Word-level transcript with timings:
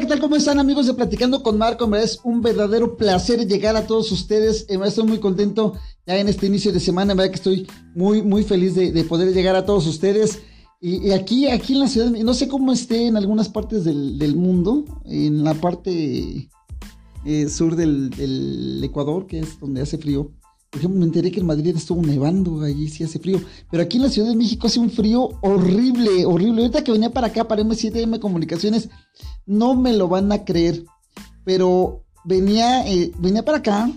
¿Qué 0.00 0.06
tal? 0.06 0.20
¿Cómo 0.20 0.34
están 0.34 0.58
amigos 0.58 0.86
de 0.86 0.94
Platicando 0.94 1.42
con 1.42 1.58
Marco? 1.58 1.86
Me 1.86 2.02
es 2.02 2.20
un 2.24 2.40
verdadero 2.40 2.96
placer 2.96 3.46
llegar 3.46 3.76
a 3.76 3.86
todos 3.86 4.10
ustedes. 4.10 4.66
Me 4.70 4.88
estoy 4.88 5.04
muy 5.04 5.18
contento 5.18 5.74
ya 6.06 6.16
en 6.16 6.26
este 6.26 6.46
inicio 6.46 6.72
de 6.72 6.80
semana. 6.80 7.12
verdad 7.12 7.30
que 7.30 7.36
estoy 7.36 7.66
muy, 7.94 8.22
muy 8.22 8.42
feliz 8.42 8.74
de, 8.74 9.04
poder 9.04 9.34
llegar 9.34 9.56
a 9.56 9.66
todos 9.66 9.86
ustedes. 9.86 10.40
Y, 10.80 11.10
aquí, 11.10 11.48
aquí 11.48 11.74
en 11.74 11.80
la 11.80 11.88
ciudad, 11.88 12.10
no 12.10 12.32
sé 12.32 12.48
cómo 12.48 12.72
esté 12.72 13.08
en 13.08 13.18
algunas 13.18 13.50
partes 13.50 13.84
del, 13.84 14.36
mundo, 14.36 14.86
en 15.04 15.44
la 15.44 15.52
parte 15.52 16.48
eh, 17.26 17.48
sur 17.50 17.76
del 17.76 18.80
Ecuador, 18.82 19.26
que 19.26 19.40
es 19.40 19.60
donde 19.60 19.82
hace 19.82 19.98
frío. 19.98 20.32
Por 20.70 20.78
ejemplo, 20.78 21.00
me 21.00 21.06
enteré 21.06 21.32
que 21.32 21.40
en 21.40 21.46
Madrid 21.46 21.74
estuvo 21.76 22.00
nevando, 22.00 22.62
allí 22.62 22.88
sí 22.88 23.02
hace 23.02 23.18
frío. 23.18 23.40
Pero 23.70 23.82
aquí 23.82 23.96
en 23.96 24.04
la 24.04 24.08
Ciudad 24.08 24.28
de 24.28 24.36
México 24.36 24.68
hace 24.68 24.78
un 24.78 24.90
frío 24.90 25.30
horrible, 25.42 26.24
horrible. 26.24 26.62
Ahorita 26.62 26.84
que 26.84 26.92
venía 26.92 27.10
para 27.10 27.26
acá, 27.26 27.48
para 27.48 27.62
M7M 27.62 28.20
Comunicaciones, 28.20 28.88
no 29.46 29.74
me 29.74 29.92
lo 29.92 30.06
van 30.06 30.30
a 30.30 30.44
creer. 30.44 30.84
Pero 31.44 32.04
venía, 32.24 32.86
eh, 32.86 33.10
venía 33.18 33.44
para 33.44 33.58
acá 33.58 33.90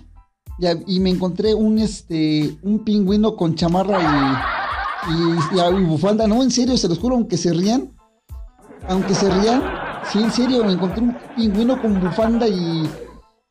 y 0.87 0.99
me 0.99 1.11
encontré 1.11 1.53
un, 1.53 1.77
este, 1.77 2.57
un 2.63 2.79
pingüino 2.83 3.35
con 3.35 3.53
chamarra 3.53 4.41
y, 5.09 5.13
y, 5.13 5.83
bufanda. 5.83 6.25
No, 6.25 6.41
en 6.41 6.49
serio, 6.49 6.75
se 6.77 6.87
los 6.87 6.97
juro, 6.97 7.15
aunque 7.15 7.37
se 7.37 7.53
rían. 7.53 7.91
Aunque 8.87 9.13
se 9.13 9.29
rían, 9.29 9.61
sí, 10.11 10.19
en 10.19 10.31
serio, 10.31 10.63
me 10.65 10.73
encontré 10.73 11.03
un 11.03 11.15
pingüino 11.35 11.81
con 11.81 12.01
bufanda 12.01 12.47
y 12.47 12.89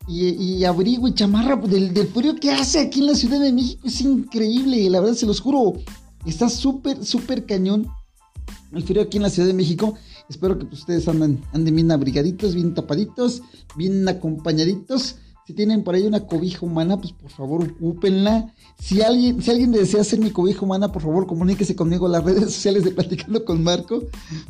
y, 0.07 0.63
abrigo 0.65 1.07
y 1.07 1.13
chamarra 1.13 1.55
del, 1.55 1.93
del, 1.93 2.07
frío 2.07 2.35
que 2.35 2.51
hace 2.51 2.79
aquí 2.79 2.99
en 2.99 3.07
la 3.07 3.15
Ciudad 3.15 3.39
de 3.39 3.53
México. 3.53 3.81
Es 3.85 4.01
increíble, 4.01 4.89
la 4.89 4.99
verdad 4.99 5.15
se 5.15 5.25
los 5.25 5.39
juro. 5.39 5.73
Está 6.25 6.49
súper, 6.49 7.03
súper 7.03 7.45
cañón 7.45 7.87
el 8.73 8.83
frío 8.83 9.01
aquí 9.01 9.17
en 9.17 9.23
la 9.23 9.29
Ciudad 9.29 9.47
de 9.47 9.53
México. 9.53 9.95
Espero 10.29 10.57
que 10.57 10.65
ustedes 10.65 11.07
anden, 11.07 11.41
anden 11.53 11.75
bien 11.75 11.91
abrigaditos, 11.91 12.55
bien 12.55 12.73
tapaditos, 12.73 13.41
bien 13.75 14.07
acompañaditos. 14.07 15.17
Si 15.45 15.53
tienen 15.53 15.83
por 15.83 15.93
ahí 15.93 16.05
una 16.05 16.25
cobija 16.25 16.65
humana, 16.65 16.97
pues 16.97 17.11
por 17.11 17.29
favor 17.29 17.63
ocúpenla. 17.63 18.53
Si 18.79 19.01
alguien, 19.01 19.41
si 19.41 19.51
alguien 19.51 19.73
desea 19.73 20.03
ser 20.03 20.19
mi 20.19 20.31
cobija 20.31 20.61
humana, 20.61 20.91
por 20.91 21.01
favor 21.01 21.27
comuníquese 21.27 21.75
conmigo 21.75 22.05
en 22.05 22.13
las 22.13 22.23
redes 22.23 22.45
sociales 22.45 22.85
de 22.85 22.91
Platicando 22.91 23.43
con 23.43 23.61
Marco. 23.61 24.03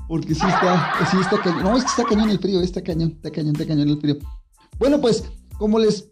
Porque 0.07 0.35
sí 0.35 0.45
está, 0.45 0.93
sí 1.09 1.17
cañón. 1.43 1.77
Está 1.77 2.03
cañón 2.03 2.29
el 2.29 2.39
frío, 2.39 2.61
está 2.61 2.81
cañón, 2.81 3.13
está 3.15 3.31
cañón, 3.31 3.53
está 3.53 3.65
cañón 3.65 3.89
el 3.89 3.99
frío. 3.99 4.17
Bueno, 4.77 5.01
pues 5.01 5.23
como 5.63 5.79
les, 5.79 6.09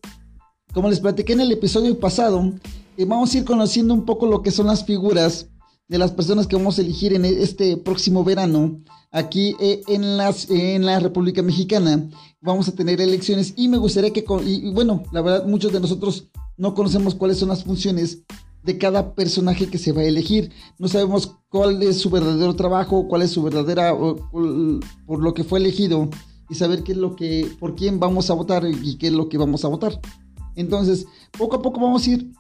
como 0.73 0.89
les 0.89 1.01
platiqué 1.01 1.33
en 1.33 1.41
el 1.41 1.51
episodio 1.51 1.99
pasado, 1.99 2.53
eh, 2.95 3.03
vamos 3.03 3.33
a 3.33 3.37
ir 3.39 3.43
conociendo 3.43 3.93
un 3.93 4.05
poco 4.05 4.25
lo 4.25 4.41
que 4.41 4.49
son 4.49 4.67
las 4.67 4.85
figuras 4.85 5.49
de 5.89 5.97
las 5.97 6.13
personas 6.13 6.47
que 6.47 6.55
vamos 6.55 6.79
a 6.79 6.81
elegir 6.83 7.11
en 7.11 7.25
este 7.25 7.75
próximo 7.75 8.23
verano 8.23 8.79
aquí 9.11 9.57
eh, 9.59 9.81
en, 9.89 10.15
las, 10.15 10.49
en 10.49 10.85
la 10.85 11.01
República 11.01 11.41
Mexicana. 11.41 12.09
Vamos 12.39 12.69
a 12.69 12.71
tener 12.71 13.01
elecciones 13.01 13.53
y 13.57 13.67
me 13.67 13.77
gustaría 13.77 14.13
que, 14.13 14.23
y, 14.45 14.71
bueno, 14.71 15.03
la 15.11 15.21
verdad 15.21 15.45
muchos 15.45 15.73
de 15.73 15.81
nosotros 15.81 16.29
no 16.55 16.73
conocemos 16.73 17.13
cuáles 17.13 17.37
son 17.37 17.49
las 17.49 17.65
funciones 17.65 18.19
de 18.63 18.77
cada 18.77 19.15
personaje 19.15 19.67
que 19.67 19.79
se 19.79 19.91
va 19.91 19.99
a 19.99 20.05
elegir. 20.05 20.49
No 20.79 20.87
sabemos 20.87 21.35
cuál 21.49 21.83
es 21.83 21.99
su 21.99 22.09
verdadero 22.09 22.55
trabajo, 22.55 23.09
cuál 23.09 23.23
es 23.23 23.31
su 23.31 23.43
verdadera, 23.43 23.93
por 23.93 25.21
lo 25.21 25.33
que 25.33 25.43
fue 25.43 25.59
elegido 25.59 26.09
y 26.51 26.55
saber 26.55 26.83
qué 26.83 26.91
es 26.91 26.97
lo 26.97 27.15
que, 27.15 27.49
por 27.59 27.75
quién 27.75 27.99
vamos 27.99 28.29
a 28.29 28.33
votar 28.33 28.65
y 28.65 28.97
qué 28.97 29.07
es 29.07 29.13
lo 29.13 29.29
que 29.29 29.37
vamos 29.37 29.63
a 29.63 29.69
votar. 29.69 29.99
Entonces, 30.55 31.05
poco 31.37 31.55
a 31.55 31.61
poco 31.61 31.79
vamos 31.79 32.05
a 32.05 32.11
ir 32.11 32.31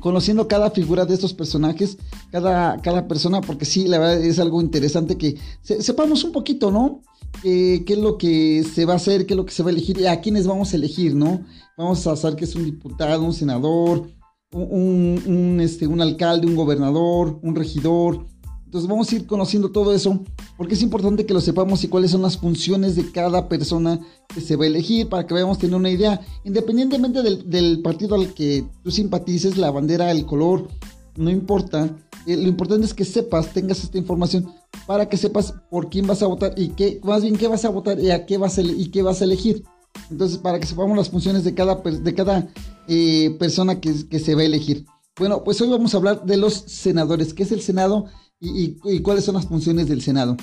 conociendo 0.00 0.48
cada 0.48 0.70
figura 0.70 1.06
de 1.06 1.14
estos 1.14 1.34
personajes, 1.34 1.98
cada, 2.32 2.76
cada 2.82 3.06
persona, 3.06 3.40
porque 3.40 3.64
sí, 3.64 3.86
la 3.86 3.98
verdad 3.98 4.22
es 4.22 4.40
algo 4.40 4.60
interesante 4.60 5.16
que 5.16 5.36
sepamos 5.62 6.24
un 6.24 6.32
poquito, 6.32 6.70
¿no? 6.72 7.00
Eh, 7.44 7.84
qué 7.86 7.92
es 7.92 7.98
lo 8.00 8.18
que 8.18 8.64
se 8.64 8.84
va 8.84 8.94
a 8.94 8.96
hacer, 8.96 9.24
qué 9.24 9.34
es 9.34 9.36
lo 9.36 9.46
que 9.46 9.52
se 9.52 9.62
va 9.62 9.68
a 9.68 9.72
elegir 9.72 10.06
a 10.08 10.20
quiénes 10.20 10.46
vamos 10.46 10.72
a 10.72 10.76
elegir, 10.76 11.14
¿no? 11.14 11.44
Vamos 11.76 12.04
a 12.06 12.16
saber 12.16 12.36
que 12.36 12.44
es 12.44 12.56
un 12.56 12.64
diputado, 12.64 13.22
un 13.22 13.32
senador, 13.32 14.08
un, 14.50 15.58
este, 15.60 15.86
un 15.86 16.00
alcalde, 16.00 16.46
un 16.46 16.56
gobernador, 16.56 17.38
un 17.42 17.54
regidor, 17.54 18.26
entonces 18.68 18.86
vamos 18.86 19.10
a 19.10 19.16
ir 19.16 19.26
conociendo 19.26 19.70
todo 19.70 19.94
eso, 19.94 20.22
porque 20.58 20.74
es 20.74 20.82
importante 20.82 21.24
que 21.24 21.32
lo 21.32 21.40
sepamos 21.40 21.82
y 21.84 21.88
cuáles 21.88 22.10
son 22.10 22.20
las 22.20 22.36
funciones 22.36 22.96
de 22.96 23.10
cada 23.10 23.48
persona 23.48 23.98
que 24.28 24.42
se 24.42 24.56
va 24.56 24.64
a 24.64 24.66
elegir 24.66 25.08
para 25.08 25.26
que 25.26 25.32
vayamos 25.32 25.56
tener 25.56 25.74
una 25.74 25.88
idea, 25.88 26.20
independientemente 26.44 27.22
del, 27.22 27.80
partido 27.80 28.14
al 28.14 28.34
que 28.34 28.66
tú 28.82 28.90
simpatices, 28.90 29.56
la 29.56 29.70
bandera, 29.70 30.10
el 30.10 30.26
color, 30.26 30.68
no 31.16 31.30
importa. 31.30 31.88
Eh, 32.26 32.36
lo 32.36 32.46
importante 32.46 32.84
es 32.84 32.92
que 32.92 33.06
sepas, 33.06 33.54
tengas 33.54 33.82
esta 33.82 33.96
información 33.96 34.52
para 34.86 35.08
que 35.08 35.16
sepas 35.16 35.54
por 35.70 35.88
quién 35.88 36.06
vas 36.06 36.22
a 36.22 36.26
votar 36.26 36.52
y 36.54 36.68
qué, 36.68 37.00
más 37.02 37.22
bien 37.22 37.38
qué 37.38 37.48
vas 37.48 37.64
a 37.64 37.70
votar 37.70 37.98
y 37.98 38.10
a 38.10 38.26
qué 38.26 38.36
vas 38.36 38.58
a, 38.58 38.60
y 38.60 38.90
qué 38.90 39.00
vas 39.00 39.22
a 39.22 39.24
elegir. 39.24 39.64
Entonces, 40.10 40.36
para 40.36 40.60
que 40.60 40.66
sepamos 40.66 40.94
las 40.94 41.08
funciones 41.08 41.42
de 41.42 41.54
cada, 41.54 41.76
de 41.76 42.14
cada 42.14 42.46
eh, 42.86 43.34
persona 43.38 43.80
que, 43.80 44.06
que 44.10 44.18
se 44.18 44.34
va 44.34 44.42
a 44.42 44.44
elegir. 44.44 44.84
Bueno, 45.18 45.42
pues 45.42 45.58
hoy 45.62 45.70
vamos 45.70 45.94
a 45.94 45.96
hablar 45.96 46.26
de 46.26 46.36
los 46.36 46.52
senadores. 46.52 47.32
¿Qué 47.32 47.44
es 47.44 47.50
el 47.50 47.62
Senado? 47.62 48.04
¿Y, 48.40 49.00
cuáles 49.00 49.24
son 49.24 49.34
las 49.34 49.46
funciones 49.46 49.88
del 49.88 50.02
Senado? 50.02 50.36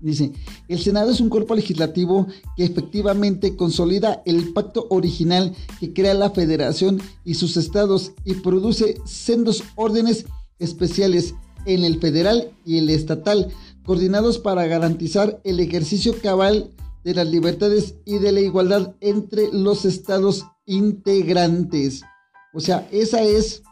Dice, 0.00 0.32
el 0.68 0.78
Senado 0.78 1.10
es 1.10 1.20
un 1.20 1.30
cuerpo 1.30 1.54
legislativo 1.54 2.26
que 2.56 2.64
efectivamente 2.64 3.56
consolida 3.56 4.22
el 4.26 4.52
pacto 4.52 4.86
original 4.90 5.54
que 5.80 5.94
crea 5.94 6.12
la 6.12 6.30
federación 6.30 7.00
y 7.24 7.34
sus 7.34 7.56
estados 7.56 8.12
y 8.24 8.34
produce 8.34 8.96
sendos 9.06 9.64
órdenes 9.74 10.26
especiales 10.58 11.34
en 11.64 11.84
el 11.84 11.98
federal 11.98 12.50
y 12.66 12.78
el 12.78 12.90
estatal, 12.90 13.50
coordinados 13.84 14.38
para 14.38 14.66
garantizar 14.66 15.40
el 15.44 15.60
ejercicio 15.60 16.14
cabal 16.20 16.70
de 17.02 17.14
las 17.14 17.28
libertades 17.28 17.94
y 18.04 18.18
de 18.18 18.32
la 18.32 18.40
igualdad 18.40 18.94
entre 19.00 19.50
los 19.52 19.84
estados 19.84 20.44
integrantes. 20.66 22.02
O 22.52 22.60
sea, 22.60 22.86
esa 22.90 23.22
es 23.22 23.62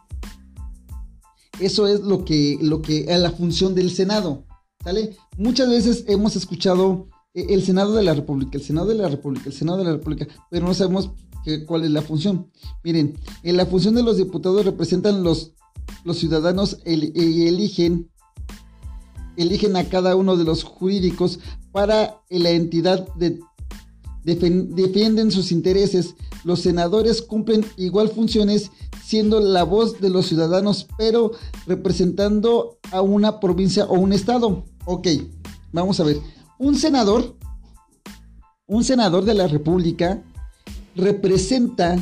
eso 1.60 1.86
es 1.86 2.00
lo 2.00 2.24
que, 2.24 2.58
lo 2.60 2.82
que 2.82 3.06
es 3.08 3.20
la 3.20 3.30
función 3.30 3.74
del 3.74 3.90
Senado. 3.90 4.44
¿Sale? 4.82 5.16
Muchas 5.38 5.68
veces 5.68 6.04
hemos 6.08 6.36
escuchado 6.36 7.08
eh, 7.32 7.46
el 7.50 7.62
Senado 7.62 7.94
de 7.94 8.02
la 8.02 8.14
República, 8.14 8.58
el 8.58 8.64
Senado 8.64 8.88
de 8.88 8.96
la 8.96 9.08
República, 9.08 9.46
el 9.46 9.54
Senado 9.54 9.78
de 9.78 9.84
la 9.84 9.92
República, 9.92 10.26
pero 10.50 10.66
no 10.66 10.74
sabemos 10.74 11.10
cuál 11.66 11.84
es 11.84 11.90
la 11.90 12.02
función. 12.02 12.50
Miren, 12.82 13.18
en 13.42 13.56
la 13.56 13.66
función 13.66 13.94
de 13.94 14.02
los 14.02 14.16
diputados 14.16 14.64
representan 14.64 15.22
los, 15.22 15.52
los 16.04 16.18
ciudadanos 16.18 16.78
y 16.84 17.46
eligen, 17.46 18.10
eligen 19.36 19.76
a 19.76 19.84
cada 19.84 20.16
uno 20.16 20.36
de 20.36 20.44
los 20.44 20.64
jurídicos 20.64 21.40
para 21.72 22.22
la 22.30 22.50
entidad 22.50 23.06
de, 23.14 23.40
defienden 24.24 25.30
sus 25.30 25.52
intereses. 25.52 26.14
Los 26.44 26.60
senadores 26.60 27.22
cumplen 27.22 27.64
igual 27.76 28.08
funciones 28.08 28.70
siendo 29.04 29.40
la 29.40 29.64
voz 29.64 30.00
de 30.00 30.10
los 30.10 30.26
ciudadanos, 30.26 30.86
pero 30.96 31.32
representando 31.66 32.78
a 32.90 33.02
una 33.02 33.40
provincia 33.40 33.84
o 33.84 33.98
un 33.98 34.12
estado. 34.12 34.64
Ok, 34.86 35.08
vamos 35.72 36.00
a 36.00 36.04
ver. 36.04 36.18
Un 36.58 36.76
senador, 36.76 37.36
un 38.66 38.84
senador 38.84 39.24
de 39.24 39.34
la 39.34 39.46
República 39.46 40.22
representa 40.96 41.96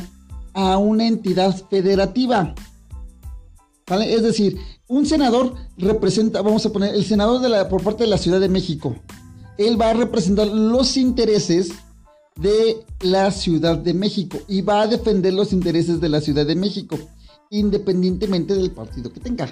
a 0.53 0.77
una 0.77 1.07
entidad 1.07 1.55
federativa. 1.69 2.53
¿Vale? 3.87 4.13
Es 4.13 4.23
decir, 4.23 4.57
un 4.87 5.05
senador 5.05 5.55
representa, 5.77 6.41
vamos 6.41 6.65
a 6.65 6.71
poner, 6.71 6.95
el 6.95 7.03
senador 7.03 7.41
de 7.41 7.49
la, 7.49 7.67
por 7.67 7.83
parte 7.83 8.03
de 8.03 8.09
la 8.09 8.17
Ciudad 8.17 8.39
de 8.39 8.47
México. 8.47 8.95
Él 9.57 9.79
va 9.79 9.89
a 9.89 9.93
representar 9.93 10.47
los 10.47 10.97
intereses 10.97 11.71
de 12.35 12.85
la 13.01 13.31
Ciudad 13.31 13.77
de 13.77 13.93
México 13.93 14.39
y 14.47 14.61
va 14.61 14.81
a 14.81 14.87
defender 14.87 15.33
los 15.33 15.53
intereses 15.53 16.01
de 16.01 16.09
la 16.09 16.21
Ciudad 16.21 16.45
de 16.45 16.55
México, 16.55 16.97
independientemente 17.49 18.55
del 18.55 18.71
partido 18.71 19.11
que 19.11 19.19
tenga. 19.19 19.49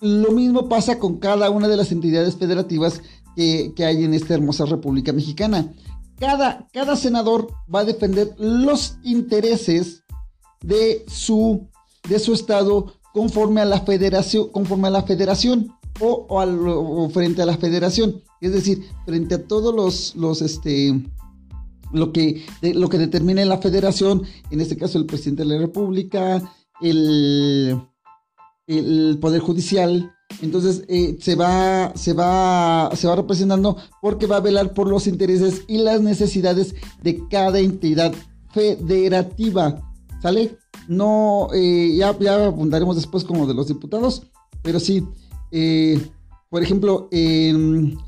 Lo 0.00 0.32
mismo 0.32 0.68
pasa 0.68 0.98
con 0.98 1.18
cada 1.18 1.50
una 1.50 1.68
de 1.68 1.76
las 1.76 1.92
entidades 1.92 2.36
federativas 2.36 3.02
que, 3.36 3.72
hay 3.78 4.04
en 4.04 4.14
esta 4.14 4.34
hermosa 4.34 4.66
República 4.66 5.12
Mexicana. 5.12 5.72
Cada, 6.18 6.68
cada, 6.72 6.96
senador 6.96 7.48
va 7.72 7.80
a 7.80 7.84
defender 7.84 8.34
los 8.38 8.96
intereses 9.02 10.02
de 10.62 11.04
su, 11.08 11.68
de 12.08 12.18
su 12.18 12.34
estado 12.34 12.94
conforme 13.14 13.60
a 13.60 13.64
la 13.64 13.80
federación, 13.80 14.48
conforme 14.48 14.88
a 14.88 14.90
la 14.90 15.02
federación 15.02 15.72
o, 15.98 16.26
o, 16.28 17.08
frente 17.10 17.42
a 17.42 17.46
la 17.46 17.56
federación. 17.56 18.22
Es 18.40 18.52
decir, 18.52 18.86
frente 19.06 19.36
a 19.36 19.46
todos 19.46 19.74
los, 19.74 20.14
los, 20.16 20.42
este, 20.42 21.02
lo 21.92 22.12
que, 22.12 22.44
lo 22.62 22.88
que 22.88 22.98
determine 22.98 23.44
la 23.44 23.58
federación, 23.58 24.22
en 24.50 24.60
este 24.60 24.76
caso 24.76 24.98
el 24.98 25.06
presidente 25.06 25.42
de 25.42 25.48
la 25.48 25.58
República, 25.58 26.42
el, 26.80 27.80
el 28.66 29.18
Poder 29.20 29.40
Judicial. 29.40 30.12
Entonces 30.42 30.84
eh, 30.88 31.16
se, 31.20 31.34
va, 31.34 31.92
se, 31.96 32.12
va, 32.12 32.90
se 32.94 33.08
va 33.08 33.16
representando 33.16 33.76
porque 34.00 34.26
va 34.26 34.36
a 34.36 34.40
velar 34.40 34.74
por 34.74 34.88
los 34.88 35.06
intereses 35.08 35.64
y 35.66 35.78
las 35.78 36.00
necesidades 36.00 36.74
de 37.02 37.26
cada 37.28 37.58
entidad 37.58 38.14
federativa. 38.52 39.82
¿Sale? 40.22 40.56
No, 40.86 41.48
eh, 41.52 41.94
ya, 41.96 42.16
ya 42.18 42.46
apuntaremos 42.48 42.96
después 42.96 43.24
como 43.24 43.46
de 43.46 43.54
los 43.54 43.68
diputados, 43.68 44.22
pero 44.62 44.78
sí, 44.78 45.02
eh, 45.50 46.00
por 46.48 46.62
ejemplo, 46.62 47.08
en 47.10 47.98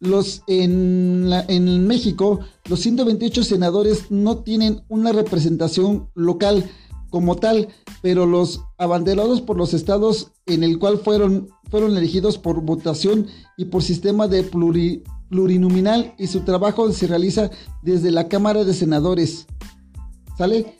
los, 0.00 0.42
en, 0.46 1.30
en 1.48 1.86
México, 1.86 2.40
los 2.68 2.80
128 2.80 3.42
senadores 3.44 4.10
no 4.10 4.38
tienen 4.38 4.82
una 4.88 5.12
representación 5.12 6.08
local 6.14 6.70
como 7.10 7.36
tal, 7.36 7.68
pero 8.02 8.26
los 8.26 8.62
abanderados 8.76 9.40
por 9.40 9.56
los 9.56 9.74
estados 9.74 10.32
en 10.46 10.62
el 10.62 10.78
cual 10.78 10.98
fueron, 10.98 11.48
fueron 11.70 11.96
elegidos 11.96 12.38
por 12.38 12.60
votación 12.60 13.26
y 13.56 13.66
por 13.66 13.82
sistema 13.82 14.28
de 14.28 14.42
plurinominal 14.42 16.14
y 16.18 16.26
su 16.26 16.40
trabajo 16.40 16.92
se 16.92 17.06
realiza 17.06 17.50
desde 17.82 18.10
la 18.10 18.28
Cámara 18.28 18.64
de 18.64 18.74
Senadores. 18.74 19.46
¿Sale? 20.36 20.77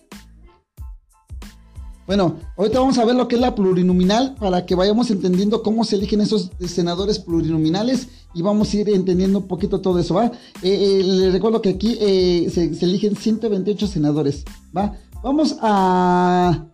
Bueno, 2.09 2.37
ahorita 2.57 2.81
vamos 2.81 2.97
a 2.97 3.05
ver 3.05 3.15
lo 3.15 3.29
que 3.29 3.35
es 3.35 3.41
la 3.43 3.55
plurinominal 3.55 4.35
para 4.41 4.65
que 4.65 4.75
vayamos 4.75 5.11
entendiendo 5.11 5.63
cómo 5.63 5.85
se 5.85 5.97
eligen 5.97 6.23
esos 6.23 6.51
senadores 6.67 7.19
plurinominales 7.19 8.09
y 8.33 8.41
vamos 8.41 8.73
a 8.73 8.77
ir 8.79 8.89
entendiendo 8.89 9.41
un 9.41 9.47
poquito 9.47 9.83
todo 9.83 9.99
eso, 9.99 10.15
¿va? 10.15 10.25
Eh, 10.25 10.31
eh, 10.63 11.03
les 11.05 11.33
recuerdo 11.35 11.61
que 11.61 11.69
aquí 11.69 11.99
eh, 12.01 12.49
se, 12.51 12.63
eligen 12.83 13.15
128 13.15 13.87
senadores, 13.87 14.45
¿va? 14.75 14.97
Vamos 15.23 15.57
a... 15.61 16.65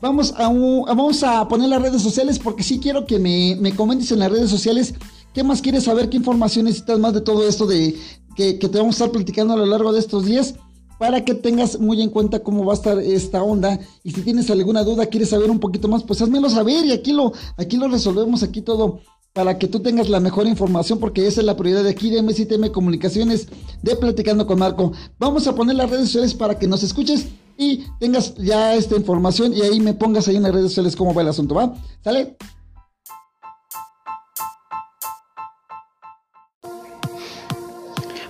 Vamos 0.00 0.32
a, 0.38 0.48
vamos 0.48 1.22
a 1.24 1.46
poner 1.46 1.68
las 1.68 1.82
redes 1.82 2.00
sociales 2.00 2.38
porque 2.38 2.62
sí 2.62 2.80
quiero 2.80 3.04
que 3.04 3.18
me, 3.18 3.56
me, 3.60 3.76
comentes 3.76 4.10
en 4.12 4.20
las 4.20 4.32
redes 4.32 4.48
sociales 4.48 4.94
qué 5.34 5.44
más 5.44 5.60
quieres 5.60 5.84
saber, 5.84 6.08
qué 6.08 6.16
información 6.16 6.64
necesitas 6.64 6.98
más 6.98 7.12
de 7.12 7.20
todo 7.20 7.46
esto 7.46 7.66
de 7.66 7.94
que, 8.34 8.58
que 8.58 8.68
te 8.70 8.78
vamos 8.78 8.94
a 8.94 9.04
estar 9.04 9.10
platicando 9.10 9.52
a 9.52 9.58
lo 9.58 9.66
largo 9.66 9.92
de 9.92 9.98
estos 9.98 10.24
días 10.24 10.54
para 11.00 11.24
que 11.24 11.32
tengas 11.32 11.80
muy 11.80 12.02
en 12.02 12.10
cuenta 12.10 12.40
cómo 12.40 12.62
va 12.66 12.74
a 12.74 12.76
estar 12.76 12.98
esta 12.98 13.42
onda. 13.42 13.80
Y 14.04 14.10
si 14.10 14.20
tienes 14.20 14.50
alguna 14.50 14.84
duda, 14.84 15.06
quieres 15.06 15.30
saber 15.30 15.50
un 15.50 15.58
poquito 15.58 15.88
más, 15.88 16.02
pues 16.02 16.20
házmelo 16.20 16.50
saber 16.50 16.84
y 16.84 16.92
aquí 16.92 17.14
lo, 17.14 17.32
aquí 17.56 17.78
lo 17.78 17.88
resolvemos, 17.88 18.42
aquí 18.42 18.60
todo 18.60 19.00
para 19.32 19.58
que 19.58 19.66
tú 19.66 19.80
tengas 19.80 20.10
la 20.10 20.20
mejor 20.20 20.46
información, 20.46 20.98
porque 20.98 21.26
esa 21.26 21.40
es 21.40 21.46
la 21.46 21.56
prioridad 21.56 21.84
de 21.84 21.90
aquí 21.90 22.10
de 22.10 22.20
MCTM 22.20 22.70
Comunicaciones 22.70 23.48
de 23.80 23.96
Platicando 23.96 24.46
con 24.46 24.58
Marco. 24.58 24.92
Vamos 25.18 25.46
a 25.46 25.54
poner 25.54 25.76
las 25.76 25.88
redes 25.88 26.08
sociales 26.08 26.34
para 26.34 26.58
que 26.58 26.66
nos 26.66 26.82
escuches 26.82 27.28
y 27.56 27.84
tengas 27.98 28.34
ya 28.34 28.74
esta 28.74 28.94
información 28.94 29.54
y 29.54 29.62
ahí 29.62 29.80
me 29.80 29.94
pongas 29.94 30.28
ahí 30.28 30.36
en 30.36 30.42
las 30.42 30.52
redes 30.52 30.72
sociales 30.72 30.96
cómo 30.96 31.14
va 31.14 31.22
el 31.22 31.28
asunto, 31.28 31.54
¿va? 31.54 31.74
¿Sale? 32.04 32.36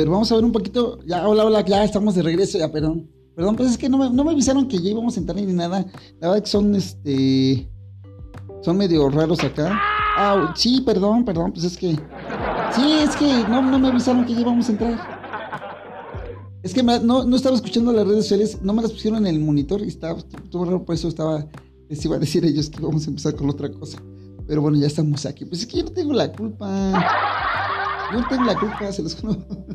Ver, 0.00 0.08
vamos 0.10 0.30
a 0.30 0.34
ver 0.34 0.44
un 0.44 0.52
poquito. 0.52 0.98
Ya, 1.06 1.26
hola, 1.26 1.44
hola, 1.44 1.64
ya 1.64 1.84
estamos 1.84 2.14
de 2.14 2.22
regreso. 2.22 2.58
Ya, 2.58 2.70
perdón. 2.70 3.08
Perdón, 3.34 3.56
pues 3.56 3.70
es 3.70 3.78
que 3.78 3.88
no 3.88 3.98
me, 3.98 4.10
no 4.10 4.24
me 4.24 4.32
avisaron 4.32 4.68
que 4.68 4.78
ya 4.78 4.90
íbamos 4.90 5.16
a 5.16 5.20
entrar 5.20 5.36
ni 5.36 5.52
nada. 5.52 5.86
La 6.20 6.28
verdad 6.28 6.42
que 6.42 6.50
son, 6.50 6.74
este. 6.74 7.70
Son 8.62 8.76
medio 8.76 9.08
raros 9.08 9.42
acá. 9.42 9.80
Ah, 10.16 10.52
sí, 10.56 10.82
perdón, 10.84 11.24
perdón, 11.24 11.52
pues 11.52 11.64
es 11.64 11.76
que. 11.76 11.96
Sí, 12.74 12.92
es 13.00 13.16
que 13.16 13.26
no, 13.48 13.62
no 13.62 13.78
me 13.78 13.88
avisaron 13.88 14.24
que 14.26 14.34
ya 14.34 14.40
íbamos 14.40 14.68
a 14.68 14.72
entrar. 14.72 15.20
Es 16.62 16.74
que 16.74 16.82
no, 16.82 17.24
no, 17.24 17.36
estaba 17.36 17.56
escuchando 17.56 17.90
las 17.92 18.06
redes 18.06 18.24
sociales, 18.24 18.58
no 18.62 18.74
me 18.74 18.82
las 18.82 18.92
pusieron 18.92 19.26
en 19.26 19.34
el 19.34 19.40
monitor 19.40 19.80
y 19.80 19.88
estaba 19.88 20.20
todo 20.50 20.66
raro, 20.66 20.84
por 20.84 20.94
eso 20.94 21.08
estaba. 21.08 21.46
Les 21.88 22.04
iba 22.04 22.16
a 22.16 22.18
decir 22.18 22.44
ellos 22.44 22.68
que 22.68 22.80
íbamos 22.80 23.06
a 23.06 23.10
empezar 23.10 23.34
con 23.34 23.48
otra 23.48 23.70
cosa. 23.70 23.98
Pero 24.46 24.62
bueno, 24.62 24.78
ya 24.78 24.86
estamos 24.86 25.24
aquí. 25.26 25.44
Pues 25.44 25.62
es 25.62 25.66
que 25.66 25.78
yo 25.78 25.84
no 25.84 25.90
tengo 25.92 26.12
la 26.12 26.30
culpa. 26.30 26.92
La 28.12 28.58
culpa, 28.58 28.92
se 28.92 29.02
los. 29.02 29.16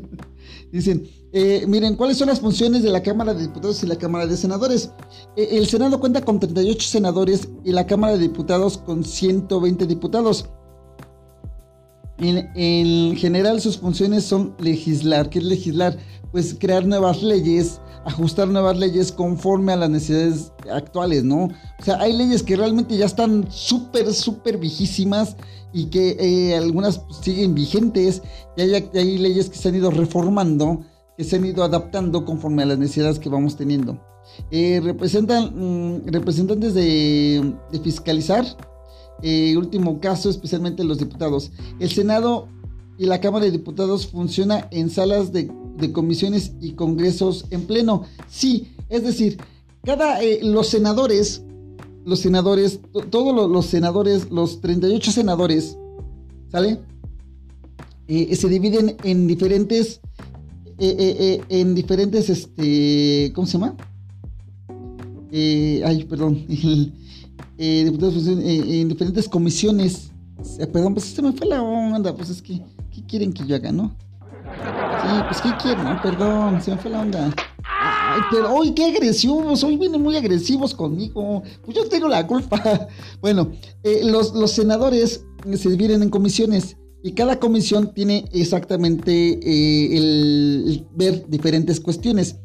Dicen, 0.71 1.07
eh, 1.31 1.65
miren, 1.67 1.95
¿cuáles 1.95 2.17
son 2.17 2.27
las 2.27 2.39
funciones 2.39 2.83
de 2.83 2.89
la 2.89 3.01
Cámara 3.01 3.33
de 3.33 3.43
Diputados 3.43 3.81
y 3.83 3.87
la 3.87 3.95
Cámara 3.95 4.27
de 4.27 4.35
Senadores? 4.35 4.91
Eh, 5.35 5.49
el 5.51 5.67
Senado 5.67 5.99
cuenta 5.99 6.21
con 6.21 6.39
38 6.39 6.87
senadores 6.87 7.47
y 7.63 7.71
la 7.71 7.87
Cámara 7.87 8.13
de 8.13 8.19
Diputados 8.19 8.77
con 8.77 9.03
120 9.03 9.85
diputados. 9.85 10.49
En, 12.17 12.49
en 12.55 13.15
general 13.15 13.59
sus 13.61 13.77
funciones 13.77 14.23
son 14.23 14.55
legislar. 14.59 15.29
¿Qué 15.29 15.39
es 15.39 15.45
legislar? 15.45 15.97
Pues 16.31 16.55
crear 16.57 16.85
nuevas 16.85 17.23
leyes, 17.23 17.79
ajustar 18.05 18.47
nuevas 18.47 18.77
leyes 18.77 19.11
conforme 19.11 19.73
a 19.73 19.77
las 19.77 19.89
necesidades 19.89 20.51
actuales, 20.71 21.23
¿no? 21.23 21.45
O 21.79 21.83
sea, 21.83 21.99
hay 21.99 22.13
leyes 22.13 22.43
que 22.43 22.55
realmente 22.55 22.95
ya 22.95 23.05
están 23.05 23.45
súper, 23.49 24.13
súper 24.13 24.57
viejísimas 24.57 25.35
y 25.73 25.87
que 25.87 26.15
eh, 26.19 26.55
algunas 26.55 27.01
siguen 27.21 27.53
vigentes 27.53 28.21
y 28.55 28.61
hay, 28.61 29.17
leyes 29.17 29.49
que 29.49 29.57
se 29.57 29.67
han 29.67 29.75
ido 29.75 29.91
reformando, 29.91 30.85
que 31.17 31.25
se 31.25 31.35
han 31.35 31.45
ido 31.45 31.65
adaptando 31.65 32.23
conforme 32.23 32.63
a 32.63 32.67
las 32.67 32.77
necesidades 32.77 33.19
que 33.19 33.27
vamos 33.27 33.57
teniendo. 33.57 33.99
Eh, 34.51 34.79
representan 34.81 35.51
mm, 35.53 36.07
representantes 36.07 36.73
de, 36.73 37.55
fiscalizar, 37.83 38.45
eh, 39.21 39.55
último 39.57 39.99
caso, 39.99 40.29
especialmente 40.29 40.83
los 40.83 40.99
diputados. 40.99 41.51
El 41.79 41.89
Senado 41.89 42.47
y 42.97 43.05
la 43.05 43.19
Cámara 43.19 43.45
de 43.45 43.51
Diputados 43.51 44.07
funciona 44.07 44.67
en 44.71 44.89
salas 44.89 45.31
de, 45.31 45.51
comisiones 45.93 46.53
y 46.61 46.73
congresos 46.73 47.45
en 47.49 47.65
pleno. 47.65 48.03
Sí, 48.27 48.69
es 48.89 49.03
decir, 49.03 49.37
cada 49.83 50.21
eh, 50.23 50.39
los 50.41 50.67
senadores, 50.67 51.43
los 52.05 52.19
senadores, 52.19 52.79
todos 53.09 53.49
los, 53.49 53.65
senadores, 53.65 54.31
los 54.31 54.61
38 54.61 55.11
senadores, 55.11 55.77
¿sale? 56.51 56.79
Eh, 58.07 58.35
se 58.35 58.47
dividen 58.47 58.95
en 59.03 59.27
diferentes, 59.27 60.01
en 60.77 61.75
diferentes, 61.75 62.29
este, 62.29 63.31
¿cómo 63.33 63.47
se 63.47 63.53
llama? 63.53 63.75
ay, 65.31 66.05
perdón, 66.09 66.45
diputados 67.57 68.27
en 68.27 68.89
diferentes 68.89 69.27
comisiones. 69.29 70.11
Perdón, 70.71 70.93
pues 70.93 71.05
se 71.05 71.21
me 71.21 71.31
fue 71.31 71.47
la 71.47 71.61
onda, 71.61 72.15
pues 72.15 72.29
es 72.29 72.41
que 72.41 72.61
¿Qué 72.95 73.03
quieren 73.03 73.33
que 73.33 73.45
yo 73.45 73.57
haga, 73.57 73.73
no? 73.73 73.93
Sí, 74.45 75.09
pues 75.27 75.41
¿qué 75.41 75.49
quieren? 75.61 75.85
perdón, 76.01 76.61
se 76.61 76.71
me 76.71 76.77
fue 76.77 76.91
la 76.91 77.01
onda. 77.01 77.35
Ay, 77.67 78.21
pero 78.31 78.55
hoy 78.55 78.71
qué 78.71 78.85
agresivos, 78.85 79.65
hoy 79.65 79.75
vienen 79.75 80.01
muy 80.01 80.15
agresivos 80.15 80.73
conmigo. 80.73 81.43
Pues 81.65 81.75
yo 81.75 81.89
tengo 81.89 82.07
la 82.07 82.25
culpa. 82.25 82.87
Bueno, 83.21 83.51
eh, 83.83 83.99
los, 84.05 84.31
senadores 84.51 85.25
se 85.55 85.69
dividen 85.69 86.03
en 86.03 86.09
comisiones 86.09 86.77
y 87.03 87.11
cada 87.11 87.37
comisión 87.37 87.93
tiene 87.93 88.23
exactamente 88.31 89.11
eh, 89.11 89.97
el, 89.97 90.87
ver 90.95 91.27
diferentes 91.27 91.81
cuestiones. 91.81 92.37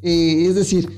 Eh, 0.00 0.46
es 0.46 0.54
decir, 0.54 0.88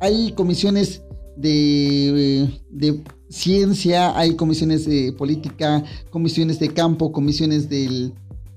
hay 0.00 0.32
comisiones 0.32 1.02
de, 1.36 2.48
de, 2.70 3.00
ciencia, 3.28 4.16
hay 4.18 4.36
comisiones 4.36 4.84
de 4.84 5.12
política, 5.12 5.82
comisiones 6.10 6.58
de 6.58 6.68
campo, 6.68 7.12
comisiones 7.12 7.68
del, 7.68 8.12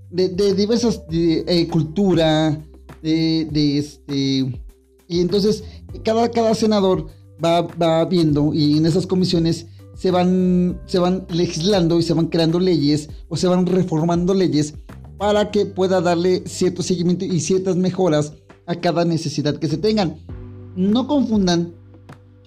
de, 0.09 0.53
diversas 0.53 1.01
eh, 1.11 1.67
cultura, 1.71 2.61
de, 3.01 3.77
este, 3.77 4.61
y 5.07 5.19
entonces 5.21 5.63
cada, 6.03 6.29
cada 6.29 6.53
senador 6.55 7.07
va, 7.43 7.61
va, 7.61 8.03
viendo 8.05 8.53
y 8.53 8.77
en 8.77 8.85
esas 8.85 9.07
comisiones 9.07 9.67
se 9.95 10.11
van, 10.11 10.81
se 10.87 10.99
van 10.99 11.25
legislando 11.29 11.99
y 11.99 12.03
se 12.03 12.13
van 12.13 12.27
creando 12.27 12.59
leyes 12.59 13.09
o 13.29 13.37
se 13.37 13.47
van 13.47 13.65
reformando 13.65 14.33
leyes 14.33 14.73
para 15.17 15.51
que 15.51 15.65
pueda 15.65 16.01
darle 16.01 16.43
cierto 16.45 16.83
seguimiento 16.83 17.25
y 17.25 17.39
ciertas 17.39 17.77
mejoras 17.77 18.33
a 18.65 18.75
cada 18.75 19.05
necesidad 19.05 19.57
que 19.57 19.67
se 19.67 19.77
tengan. 19.77 20.17
No 20.75 21.07
confundan, 21.07 21.73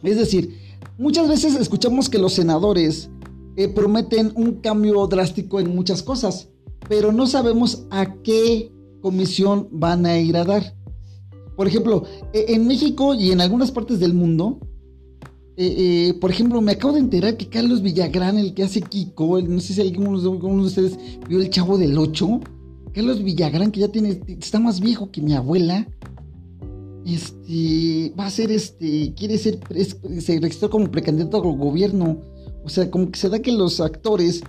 es 0.02 0.16
decir, 0.16 0.58
muchas 0.98 1.28
veces 1.28 1.54
escuchamos 1.56 2.08
que 2.08 2.18
los 2.18 2.34
senadores 2.34 3.10
eh, 3.56 3.68
prometen 3.68 4.32
un 4.34 4.60
cambio 4.60 5.06
drástico 5.06 5.60
en 5.60 5.74
muchas 5.74 6.02
cosas 6.02 6.48
pero 6.88 7.12
no 7.12 7.26
sabemos 7.26 7.86
a 7.90 8.14
qué 8.22 8.72
comisión 9.00 9.68
van 9.70 10.06
a 10.06 10.18
ir 10.18 10.36
a 10.36 10.44
dar. 10.44 10.74
Por 11.56 11.66
ejemplo, 11.66 12.04
e, 12.32 12.54
en 12.54 12.66
México 12.66 13.14
y 13.14 13.30
en 13.30 13.40
algunas 13.40 13.70
partes 13.70 14.00
del 14.00 14.14
mundo, 14.14 14.58
eh, 15.56 15.74
eh, 16.10 16.14
por 16.20 16.30
ejemplo, 16.30 16.60
me 16.60 16.72
acabo 16.72 16.94
de 16.94 17.00
enterar 17.00 17.36
que 17.36 17.48
Carlos 17.48 17.82
Villagrán, 17.82 18.38
el 18.38 18.54
que 18.54 18.62
hace 18.62 18.80
Kiko, 18.80 19.40
no 19.42 19.60
sé 19.60 19.74
si 19.74 19.80
alguno 19.80 20.20
de 20.20 20.66
ustedes 20.66 20.98
vio 21.28 21.40
el 21.40 21.50
Chavo 21.50 21.76
del 21.78 21.98
8. 21.98 22.40
Carlos 22.94 23.22
Villagrán, 23.22 23.72
que 23.72 23.80
ya 23.80 23.88
tiene, 23.88 24.20
está 24.26 24.60
más 24.60 24.80
viejo 24.80 25.10
que 25.10 25.20
mi 25.20 25.34
abuela. 25.34 25.86
Este, 27.06 28.12
va 28.18 28.26
a 28.26 28.30
ser 28.30 28.50
este, 28.50 29.14
quiere 29.14 29.38
ser, 29.38 29.58
se 30.20 30.40
registró 30.40 30.68
como 30.68 30.90
precandidato 30.90 31.38
al 31.38 31.56
gobierno. 31.56 32.18
O 32.64 32.68
sea, 32.68 32.90
como 32.90 33.10
que 33.10 33.18
se 33.18 33.28
da 33.28 33.38
que 33.38 33.52
los 33.52 33.80
actores 33.80 34.42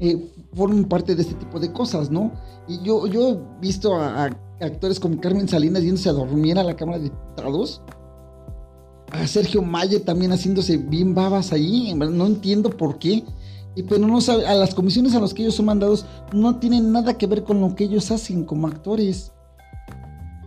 eh, 0.00 0.30
formen 0.54 0.84
parte 0.84 1.14
de 1.14 1.22
este 1.22 1.34
tipo 1.34 1.58
de 1.58 1.72
cosas, 1.72 2.10
¿no? 2.10 2.32
Y 2.68 2.82
yo, 2.82 3.06
yo 3.06 3.30
he 3.30 3.60
visto 3.60 3.94
a, 3.94 4.30
actores 4.60 4.98
como 5.00 5.20
Carmen 5.20 5.48
Salinas 5.48 5.82
yéndose 5.82 6.08
a 6.08 6.12
dormir 6.12 6.58
a 6.58 6.64
la 6.64 6.76
Cámara 6.76 6.98
de 6.98 7.04
Diputados. 7.04 7.82
A 9.10 9.26
Sergio 9.26 9.62
Mayer 9.62 10.00
también 10.00 10.32
haciéndose 10.32 10.76
bien 10.76 11.14
babas 11.14 11.52
ahí. 11.52 11.94
No 11.94 12.26
entiendo 12.26 12.70
por 12.70 12.98
qué. 12.98 13.24
Pero 13.88 14.06
no 14.06 14.20
sabe, 14.20 14.46
a 14.46 14.54
las 14.54 14.74
comisiones 14.74 15.14
a 15.14 15.20
las 15.20 15.34
que 15.34 15.42
ellos 15.42 15.56
son 15.56 15.66
mandados 15.66 16.06
no 16.32 16.58
tienen 16.58 16.92
nada 16.92 17.18
que 17.18 17.26
ver 17.26 17.42
con 17.42 17.60
lo 17.60 17.74
que 17.74 17.84
ellos 17.84 18.10
hacen 18.10 18.44
como 18.44 18.68
actores. 18.68 19.32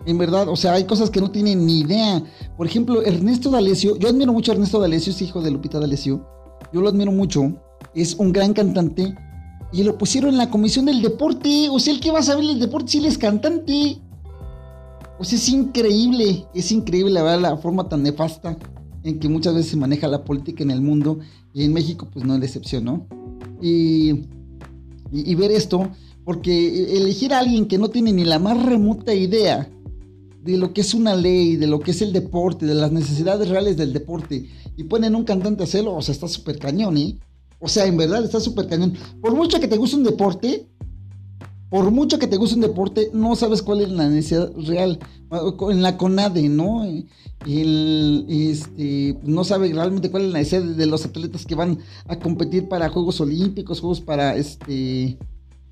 En 0.08 0.18
verdad, 0.18 0.48
o 0.48 0.56
sea, 0.56 0.72
hay 0.72 0.86
cosas 0.86 1.10
que 1.10 1.20
no 1.20 1.32
tienen 1.32 1.66
ni 1.66 1.82
idea. 1.82 2.24
Por 2.56 2.66
ejemplo, 2.66 3.04
Ernesto 3.04 3.50
D'Alessio, 3.52 3.98
yo 3.98 4.08
admiro 4.08 4.32
mucho 4.32 4.54
a 4.54 4.56
Ernesto 4.56 4.80
D'Alessio, 4.80 5.12
es 5.12 5.22
hijo 5.22 5.42
de 5.42 5.52
Lupita 5.52 5.82
D'Alessio. 5.82 6.26
Yo 6.72 6.80
lo 6.80 6.88
admiro 6.88 7.12
mucho. 7.12 7.54
Es 7.94 8.16
un 8.16 8.32
gran 8.32 8.54
cantante. 8.54 9.14
Y 9.74 9.84
lo 9.84 9.98
pusieron 9.98 10.30
en 10.30 10.38
la 10.38 10.50
comisión 10.50 10.86
del 10.86 11.02
deporte. 11.02 11.68
O 11.70 11.78
sea, 11.80 11.94
el 11.94 12.00
que 12.00 12.12
va 12.12 12.20
a 12.20 12.24
saber 12.24 12.46
el 12.46 12.58
deporte 12.58 12.94
si 12.94 12.98
él 13.00 13.06
es 13.06 13.18
cantante. 13.18 13.98
O 15.20 15.26
sea, 15.26 15.38
es 15.38 15.50
increíble. 15.50 16.46
Es 16.54 16.72
increíble 16.72 17.12
la 17.12 17.24
verdad 17.24 17.42
la 17.42 17.58
forma 17.58 17.90
tan 17.90 18.04
nefasta 18.04 18.58
en 19.04 19.20
que 19.20 19.28
muchas 19.28 19.56
veces 19.56 19.72
se 19.72 19.78
maneja 19.78 20.08
la 20.08 20.24
política 20.24 20.64
en 20.64 20.72
el 20.72 20.82
mundo. 20.82 21.20
Y 21.54 21.66
en 21.66 21.74
México, 21.74 22.08
pues 22.14 22.26
no 22.26 22.34
es 22.36 22.40
la 22.40 22.46
excepción, 22.46 22.86
¿no? 22.86 23.08
Y, 23.62 24.22
y 25.12 25.36
ver 25.36 25.52
esto. 25.52 25.90
Porque 26.24 26.96
elegir 26.96 27.34
a 27.34 27.40
alguien 27.40 27.68
que 27.68 27.78
no 27.78 27.90
tiene 27.90 28.14
ni 28.14 28.24
la 28.24 28.40
más 28.40 28.62
remota 28.66 29.14
idea 29.14 29.70
de 30.52 30.58
lo 30.58 30.74
que 30.74 30.82
es 30.82 30.94
una 30.94 31.16
ley, 31.16 31.58
de 31.58 31.68
lo 31.68 31.80
que 31.80 31.92
es 31.92 32.02
el 32.02 32.14
deporte, 32.14 32.66
de 32.66 32.74
las 32.74 32.92
necesidades 32.92 33.50
reales 33.50 33.76
del 33.76 33.92
deporte, 33.92 34.50
y 34.78 34.84
ponen 34.84 35.16
un 35.16 35.26
cantante 35.26 35.64
a 35.64 35.66
hacerlo, 35.66 35.94
o 35.94 36.02
sea, 36.02 36.14
está 36.14 36.28
súper 36.28 36.58
cañón, 36.58 36.98
¿eh? 36.98 37.18
O 37.60 37.68
sea, 37.68 37.86
en 37.86 37.98
verdad 37.98 38.24
está 38.24 38.40
súper 38.40 38.68
cañón. 38.68 38.94
Por 39.22 39.36
mucho 39.36 39.60
que 39.60 39.68
te 39.68 39.78
guste 39.78 39.98
un 39.98 40.04
deporte, 40.04 40.68
por 41.70 41.92
mucho 41.92 42.18
que 42.18 42.28
te 42.28 42.38
guste 42.38 42.56
un 42.56 42.62
deporte, 42.62 43.10
no 43.14 43.36
sabes 43.36 43.62
cuál 43.62 43.82
es 43.82 43.90
la 43.90 44.08
necesidad 44.08 44.52
real. 44.56 45.00
En 45.70 45.82
la 45.82 45.98
CONADE, 45.98 46.48
¿no? 46.48 46.86
El, 46.86 48.26
este, 48.30 49.18
no 49.24 49.44
sabe 49.44 49.74
realmente 49.74 50.10
cuál 50.10 50.26
es 50.26 50.32
la 50.32 50.40
necesidad 50.40 50.64
de 50.64 50.86
los 50.86 51.04
atletas 51.06 51.46
que 51.46 51.56
van 51.56 51.80
a 52.06 52.18
competir 52.20 52.70
para 52.70 52.90
Juegos 52.90 53.20
Olímpicos, 53.20 53.82
Juegos 53.82 54.00
para 54.00 54.38
este. 54.38 55.18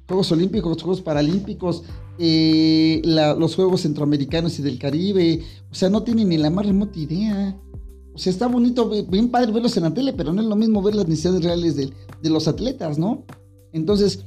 Juegos 0.08 0.32
Olímpicos, 0.32 0.84
Juegos 0.84 1.02
Paralímpicos, 1.02 1.84
eh, 2.18 3.02
los 3.04 3.56
Juegos 3.56 3.82
Centroamericanos 3.82 4.60
y 4.60 4.62
del 4.62 4.80
Caribe. 4.80 5.42
O 5.72 5.76
sea, 5.76 5.90
no 5.90 6.04
tienen 6.04 6.30
ni 6.30 6.38
la 6.38 6.50
más 6.50 6.66
remota 6.66 6.98
idea. 6.98 7.60
O 8.14 8.18
sea, 8.18 8.32
está 8.32 8.48
bonito, 8.48 8.90
bien 9.10 9.30
padre 9.30 9.52
verlos 9.52 9.76
en 9.76 9.84
la 9.84 9.94
tele, 9.94 10.14
pero 10.14 10.32
no 10.32 10.42
es 10.42 10.48
lo 10.48 10.56
mismo 10.56 10.82
ver 10.82 10.96
las 10.96 11.08
necesidades 11.08 11.44
reales 11.44 11.76
de, 11.76 11.92
los 12.30 12.48
atletas, 12.48 12.98
¿no? 12.98 13.26
Entonces, 13.74 14.26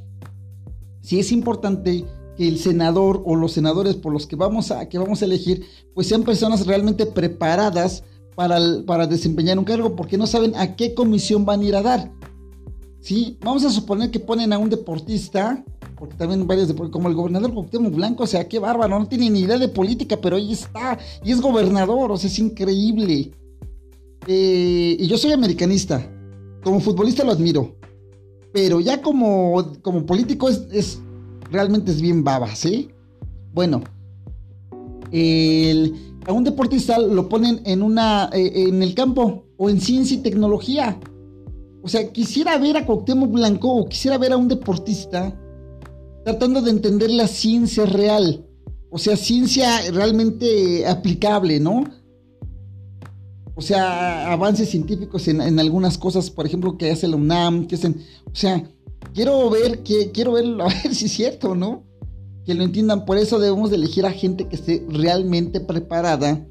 sí 1.01 1.19
es 1.19 1.33
importante 1.33 2.05
que 2.37 2.47
el 2.47 2.59
senador 2.59 3.23
o 3.25 3.35
los 3.35 3.53
senadores 3.53 3.97
por 3.97 4.13
los 4.13 4.27
que 4.27 4.37
vamos 4.37 4.71
a, 4.71 4.89
que 4.91 4.99
vamos 4.99 5.23
a 5.23 5.25
elegir, 5.25 5.65
pues 5.95 6.07
sean 6.07 6.23
personas 6.23 6.67
realmente 6.67 7.07
preparadas 7.07 8.05
para, 8.37 8.59
para 8.87 9.07
desempeñar 9.07 9.59
un 9.59 9.65
cargo, 9.65 9.97
porque 9.97 10.19
no 10.19 10.27
saben 10.27 10.55
a 10.57 10.77
qué 10.77 10.95
comisión 10.95 11.47
van 11.47 11.61
a 11.61 11.65
ir 11.65 11.75
a 11.75 11.83
dar. 11.83 12.13
¿Sí? 13.01 13.39
Vamos 13.41 13.65
a 13.65 13.71
suponer 13.71 14.11
que 14.11 14.21
ponen 14.21 14.53
a 14.53 14.59
un 14.59 14.69
deportista, 14.69 15.65
porque 15.99 16.17
también 16.17 16.47
varios 16.47 16.69
deportistas, 16.69 16.93
como 16.93 17.09
el 17.09 17.15
gobernador 17.15 17.53
Cuauhtémoc 17.53 17.95
Blanco, 17.95 18.25
o 18.25 18.27
sea, 18.27 18.49
qué 18.49 18.59
bárbaro, 18.59 18.99
no 18.99 19.09
tiene 19.09 19.31
ni 19.31 19.41
idea 19.41 19.59
de 19.59 19.69
política, 19.69 20.17
pero 20.21 20.37
ahí 20.37 20.53
está, 20.53 20.99
y 21.25 21.33
es 21.33 21.41
gobernador, 21.41 22.13
o 22.13 22.17
sea, 22.17 22.31
es 22.31 22.39
increíble. 22.39 23.33
Eh, 24.27 24.97
y 24.99 25.07
yo 25.07 25.17
soy 25.17 25.33
americanista. 25.33 26.07
Como 26.63 26.81
futbolista 26.81 27.25
lo 27.25 27.33
admiro. 27.33 27.75
Pero 28.53 28.81
ya 28.81 29.01
como, 29.01 29.73
como 29.83 30.05
político 30.05 30.49
es, 30.49 31.01
realmente 31.51 31.91
es 31.91 32.01
bien 32.01 32.25
baba, 32.25 32.55
¿sí? 32.55 32.91
Bueno, 33.53 33.83
a 36.27 36.33
un 36.33 36.45
deportista 36.45 36.99
lo 36.99 37.29
ponen 37.29 37.61
en, 37.65 37.83
una, 37.83 38.29
eh, 38.33 38.69
en 38.69 38.83
el 38.83 38.95
campo 38.95 39.45
o 39.57 39.71
en 39.71 39.81
ciencia 39.81 40.17
y 40.17 40.21
tecnología. 40.21 40.99
O 41.83 41.89
sea, 41.89 42.11
quisiera 42.13 42.59
ver 42.59 42.77
a 42.77 42.87
Cuauhtémoc 42.87 43.31
Blanco 43.31 43.73
o 43.73 43.89
quisiera 43.89 44.19
ver 44.19 44.33
a 44.33 44.37
un 44.37 44.49
deportista 44.49 45.35
tratando 46.29 46.61
de 46.61 46.71
entender 46.71 47.11
la 47.11 47.27
ciencia 47.27 47.87
real. 47.87 48.45
O 48.91 48.99
sea, 48.99 49.17
ciencia 49.17 49.81
realmente 49.91 50.87
aplicable, 50.87 51.59
¿no? 51.59 51.85
O 53.55 53.63
sea, 53.63 54.31
avances 54.31 54.69
científicos 54.69 55.27
en, 55.29 55.59
algunas 55.59 55.97
cosas, 55.97 56.29
por 56.31 56.45
ejemplo, 56.45 56.77
que 56.77 56.91
hace 56.91 57.09
la 57.09 57.17
UNAM, 57.17 57.67
que 57.67 57.77
hacen. 57.77 58.05
O 58.27 58.35
sea, 58.35 58.63
quiero 59.15 59.49
ver, 59.49 59.83
que, 59.83 60.11
quiero 60.13 60.33
ver, 60.33 60.45
a 60.61 60.67
ver 60.67 60.95
si 60.95 61.07
es 61.07 61.13
cierto, 61.13 61.55
¿no? 61.55 61.87
Que 62.45 62.53
lo 62.53 62.63
entiendan. 62.63 63.07
Por 63.07 63.17
eso 63.17 63.39
debemos 63.39 63.71
de 63.71 63.77
elegir 63.77 64.05
a 64.05 64.13
gente 64.13 64.49
que 64.49 64.57
esté 64.57 64.85
realmente 64.87 65.61
preparada 65.61 66.47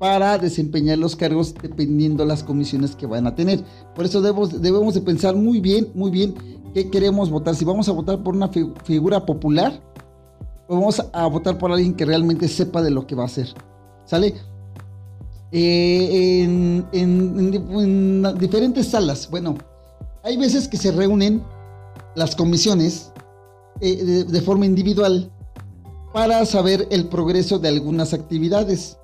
para 0.00 0.36
desempeñar 0.36 0.98
los 0.98 1.14
cargos 1.14 1.54
dependiendo 1.54 2.24
las 2.24 2.42
comisiones 2.42 2.96
que 2.96 3.06
van 3.06 3.28
a 3.28 3.36
tener. 3.36 3.62
Por 3.94 4.04
eso 4.04 4.20
debemos, 4.20 4.60
debemos 4.60 4.94
de 4.94 5.00
pensar 5.00 5.36
muy 5.36 5.60
bien, 5.60 5.92
muy 5.94 6.10
bien 6.10 6.34
qué 6.74 6.90
queremos 6.90 7.30
votar. 7.30 7.54
Si 7.54 7.64
vamos 7.64 7.88
a 7.88 7.92
votar 7.92 8.22
por 8.22 8.34
una 8.34 8.48
figura 8.48 9.24
popular 9.24 9.80
o 10.68 10.76
vamos 10.76 11.02
a 11.12 11.26
votar 11.26 11.58
por 11.58 11.72
alguien 11.72 11.94
que 11.94 12.04
realmente 12.04 12.48
sepa 12.48 12.82
de 12.82 12.90
lo 12.90 13.06
que 13.06 13.14
va 13.14 13.24
a 13.24 13.26
hacer. 13.26 13.48
¿Sale? 14.04 14.34
Eh, 15.52 16.44
en, 16.92 18.38
diferentes 18.38 18.88
salas. 18.88 19.28
Bueno, 19.30 19.56
hay 20.22 20.36
veces 20.36 20.66
que 20.66 20.78
se 20.78 20.92
reúnen 20.92 21.42
las 22.14 22.34
comisiones 22.34 23.12
eh, 23.80 24.24
de, 24.26 24.40
forma 24.40 24.64
individual 24.64 25.30
para 26.12 26.44
saber 26.46 26.88
el 26.90 27.08
progreso 27.08 27.58
de 27.58 27.68
algunas 27.68 28.14
actividades. 28.14 28.98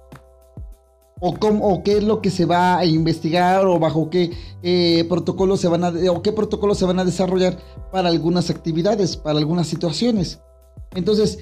O, 1.20 1.34
cómo, 1.34 1.82
qué 1.82 1.98
es 1.98 2.04
lo 2.04 2.22
que 2.22 2.30
se 2.30 2.44
va 2.44 2.78
a 2.78 2.84
investigar 2.84 3.66
o 3.66 3.78
bajo 3.78 4.08
qué 4.08 4.30
eh, 4.62 5.04
protocolos 5.08 5.60
se 5.60 5.68
van 5.68 5.84
a 5.84 5.92
o 6.12 6.22
qué 6.22 6.32
protocolos 6.32 6.78
se 6.78 6.84
van 6.84 7.00
a 7.00 7.04
desarrollar 7.04 7.58
para 7.90 8.08
algunas 8.08 8.50
actividades, 8.50 9.16
para 9.16 9.38
algunas 9.38 9.66
situaciones. 9.66 10.40
Entonces, 10.94 11.38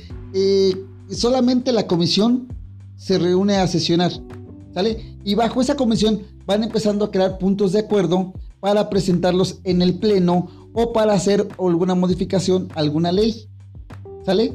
solamente 1.11 1.73
la 1.73 1.87
comisión 1.87 2.49
se 2.97 3.19
reúne 3.19 3.57
a 3.57 3.67
sesionar 3.67 4.13
y 5.25 5.35
bajo 5.35 5.63
esa 5.63 5.75
comisión 5.75 6.23
van 6.45 6.63
empezando 6.63 7.05
a 7.05 7.11
crear 7.11 7.39
puntos 7.39 7.73
de 7.73 7.79
acuerdo 7.79 8.35
para 8.61 8.91
presentarlos 8.91 9.59
en 9.65 9.81
el 9.81 9.99
pleno 9.99 10.49
o 10.75 10.93
para 10.93 11.15
hacer 11.15 11.49
alguna 11.59 11.95
modificación 11.95 12.69
alguna 12.75 13.11
ley, 13.11 13.49
¿sale? 14.27 14.53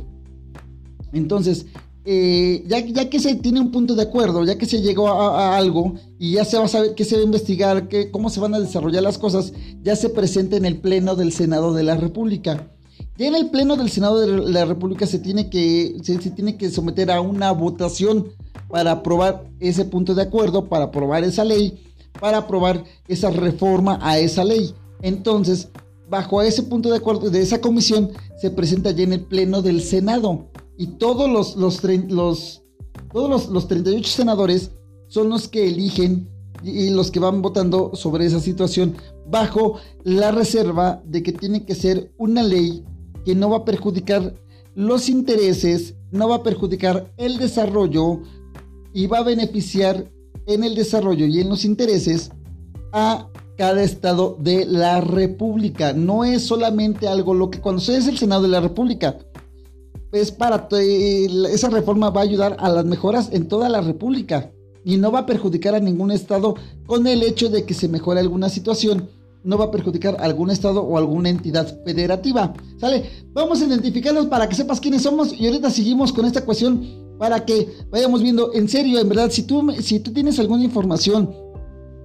Entonces, 1.12 1.66
eh, 2.04 2.64
ya, 2.68 3.10
que 3.10 3.20
se 3.20 3.36
tiene 3.36 3.60
un 3.60 3.72
punto 3.72 3.94
de 3.94 4.04
acuerdo, 4.04 4.44
ya 4.44 4.58
que 4.58 4.66
se 4.66 4.82
llegó 4.82 5.08
a, 5.08 5.56
algo 5.56 5.94
y 6.18 6.34
ya 6.34 6.46
se 6.46 6.58
va 6.58 6.66
a 6.66 6.68
saber 6.68 6.96
qué 6.96 7.06
se 7.06 7.16
va 7.16 7.22
a 7.22 7.26
investigar, 7.26 7.88
qué, 7.88 8.10
cómo 8.10 8.30
se 8.30 8.40
van 8.40 8.56
a 8.56 8.60
desarrollar 8.60 9.04
las 9.04 9.18
cosas, 9.18 9.54
ya 9.84 9.96
se 9.96 10.10
presenta 10.10 10.58
en 10.58 10.66
el 10.66 10.78
Pleno 10.78 11.16
del 11.16 11.32
Senado 11.32 11.74
de 11.74 11.84
la 11.84 11.96
República. 11.96 12.72
Ya 13.18 13.28
en 13.28 13.36
el 13.36 13.50
Pleno 13.50 13.76
del 13.76 13.90
Senado 13.90 14.20
de 14.20 14.52
la 14.52 14.66
República 14.66 15.06
se 15.06 15.20
tiene 15.20 15.50
que, 15.50 15.96
se 16.02 16.18
tiene 16.32 16.58
que 16.58 16.72
someter 16.72 17.12
a 17.12 17.22
una 17.22 17.52
votación 17.52 18.30
para 18.68 18.92
aprobar 18.92 19.44
ese 19.60 19.86
punto 19.86 20.16
de 20.16 20.24
acuerdo, 20.24 20.70
para 20.70 20.86
aprobar 20.86 21.24
esa 21.24 21.44
ley, 21.44 21.84
para 22.20 22.40
aprobar 22.40 22.84
esa 23.08 23.30
reforma 23.30 24.00
a 24.02 24.18
esa 24.18 24.44
ley. 24.44 24.74
Entonces, 25.04 25.70
bajo 26.10 26.42
ese 26.42 26.64
punto 26.64 26.90
de 26.90 26.98
acuerdo 26.98 27.30
de 27.30 27.42
esa 27.42 27.62
comisión, 27.62 28.12
se 28.40 28.50
presenta 28.50 28.92
ya 28.92 29.04
en 29.04 29.14
el 29.14 29.22
Pleno 29.22 29.62
del 29.62 29.82
Senado. 29.82 30.48
Y 30.78 30.88
todos 30.98 31.30
los, 31.30 31.56
los, 31.56 31.84
los 32.10 32.64
todos 33.14 33.50
los, 33.50 33.68
38 33.68 34.10
senadores 34.10 34.72
son 35.08 35.30
los 35.30 35.48
que 35.48 35.68
eligen 35.68 36.30
y 36.64 36.90
los 36.90 37.12
que 37.12 37.20
van 37.20 37.42
votando 37.42 37.92
sobre 37.94 38.26
esa 38.26 38.40
situación 38.40 38.96
bajo 39.28 39.78
la 40.04 40.32
reserva 40.32 41.02
de 41.06 41.24
que 41.24 41.32
tiene 41.32 41.66
que 41.66 41.76
ser 41.76 42.12
una 42.18 42.44
ley 42.44 42.84
que 43.26 43.36
no 43.36 43.50
va 43.50 43.58
a 43.58 43.66
perjudicar 43.66 44.36
los 44.76 45.10
intereses, 45.10 45.96
no 46.12 46.30
va 46.30 46.38
a 46.38 46.44
perjudicar 46.44 47.12
el 47.18 47.38
desarrollo, 47.38 48.22
y 48.94 49.08
va 49.08 49.20
a 49.20 49.24
beneficiar 49.24 50.12
en 50.48 50.64
el 50.64 50.76
desarrollo 50.76 51.26
y 51.26 51.40
en 51.40 51.50
los 51.50 51.66
intereses 51.66 52.32
a 52.92 53.28
cada 53.58 53.84
estado 53.84 54.38
de 54.40 54.66
la 54.66 55.02
República. 55.02 55.94
No 55.94 56.24
es 56.24 56.44
solamente 56.44 57.08
algo 57.08 57.34
lo 57.34 57.50
que 57.50 57.62
cuando 57.62 57.82
se 57.82 57.98
es 57.98 58.08
el 58.08 58.18
Senado 58.18 58.44
de 58.44 58.48
la 58.50 58.60
República, 58.60 59.18
es 60.12 60.32
para 60.32 60.68
esa 60.72 61.70
reforma 61.70 62.10
va 62.10 62.22
a 62.22 62.26
ayudar 62.26 62.58
a 62.60 62.70
las 62.70 62.86
mejoras 62.86 63.30
en 63.32 63.48
toda 63.48 63.70
la 63.70 63.82
República 63.82 64.52
y 64.84 64.98
no 64.98 65.12
va 65.12 65.20
a 65.20 65.26
perjudicar 65.26 65.76
a 65.76 65.80
ningún 65.80 66.12
estado 66.12 66.56
con 66.86 67.08
el 67.08 67.24
hecho 67.24 67.50
de 67.50 67.66
que 67.66 67.74
se 67.74 67.88
mejore 67.88 68.20
alguna 68.20 68.50
situación. 68.50 69.10
No 69.44 69.58
va 69.58 69.66
a 69.66 69.72
perjudicar 69.72 70.18
a 70.20 70.26
algún 70.26 70.52
estado 70.52 70.84
o 70.84 70.98
alguna 70.98 71.30
entidad 71.30 71.84
federativa. 71.84 72.54
¿Sale? 72.78 73.06
Vamos 73.34 73.62
a 73.62 73.66
identificarlos 73.66 74.28
para 74.28 74.48
que 74.48 74.56
sepas 74.56 74.80
quiénes 74.80 75.02
somos 75.02 75.34
y 75.34 75.48
ahorita 75.48 75.70
seguimos 75.70 76.14
con 76.14 76.26
esta 76.26 76.46
cuestión 76.46 76.86
para 77.18 77.46
que 77.46 77.68
vayamos 77.90 78.22
viendo 78.22 78.54
en 78.54 78.68
serio, 78.68 79.00
en 79.00 79.10
verdad, 79.10 79.30
si 79.30 79.44
tú, 79.44 79.72
si 79.80 80.00
tú 80.00 80.12
tienes 80.12 80.40
alguna 80.40 80.64
información 80.64 81.34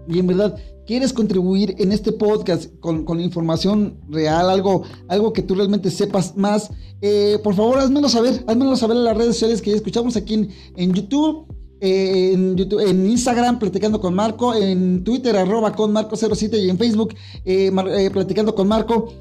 y 0.09 0.19
en 0.19 0.27
verdad 0.27 0.57
quieres 0.87 1.12
contribuir 1.12 1.75
en 1.78 1.93
este 1.93 2.12
podcast 2.12 2.71
con, 2.81 3.21
información 3.21 4.00
real, 4.09 4.49
algo, 4.49 4.83
algo 5.09 5.33
que 5.33 5.43
tú 5.43 5.55
realmente 5.55 5.90
sepas 5.90 6.37
más, 6.37 6.71
eh, 7.02 7.38
por 7.43 7.55
favor 7.55 7.78
házmelo 7.78 8.09
saber, 8.09 8.45
házmelo 8.47 8.76
saber 8.76 8.97
en 8.97 9.05
las 9.05 9.16
redes 9.16 9.35
sociales 9.35 9.61
que 9.61 9.71
ya 9.71 9.76
escuchamos 9.76 10.16
aquí 10.16 10.49
en, 10.76 10.95
YouTube. 10.95 11.47
Eh, 11.81 12.33
en, 12.33 12.57
YouTube, 12.57 12.81
en 12.81 13.07
Instagram, 13.07 13.59
platicando 13.59 14.00
con 14.00 14.14
Marco, 14.14 14.55
en 14.55 15.05
Twitter, 15.05 15.37
arroba 15.37 15.73
con 15.75 15.93
Marco07 15.93 16.59
y 16.59 16.71
en 16.71 16.78
Facebook, 16.78 17.14
eh, 17.45 17.71
platicando 18.11 18.55
con 18.55 18.66
Marco 18.66 19.12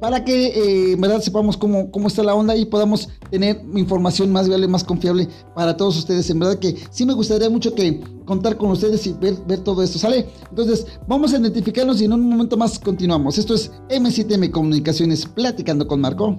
para 0.00 0.24
que 0.24 0.46
eh, 0.46 0.92
en 0.92 1.00
verdad 1.00 1.20
sepamos 1.20 1.56
cómo, 1.56 1.90
cómo 1.90 2.08
está 2.08 2.22
la 2.22 2.34
onda 2.34 2.56
y 2.56 2.64
podamos 2.64 3.08
tener 3.30 3.62
información 3.74 4.30
más 4.32 4.48
viable, 4.48 4.68
más 4.68 4.84
confiable 4.84 5.28
para 5.54 5.76
todos 5.76 5.96
ustedes. 5.96 6.30
En 6.30 6.38
verdad 6.38 6.58
que 6.58 6.76
sí 6.90 7.04
me 7.04 7.14
gustaría 7.14 7.50
mucho 7.50 7.74
que 7.74 8.00
contar 8.24 8.56
con 8.56 8.70
ustedes 8.70 9.06
y 9.06 9.12
ver, 9.12 9.36
ver 9.46 9.60
todo 9.60 9.82
esto, 9.82 9.98
¿sale? 9.98 10.26
Entonces, 10.50 10.86
vamos 11.06 11.32
a 11.32 11.38
identificarnos 11.38 12.00
y 12.00 12.04
en 12.04 12.12
un 12.12 12.28
momento 12.28 12.56
más 12.56 12.78
continuamos. 12.78 13.38
Esto 13.38 13.54
es 13.54 13.70
M7M 13.88 14.50
Comunicaciones, 14.50 15.26
platicando 15.26 15.86
con 15.86 16.00
Marco. 16.00 16.38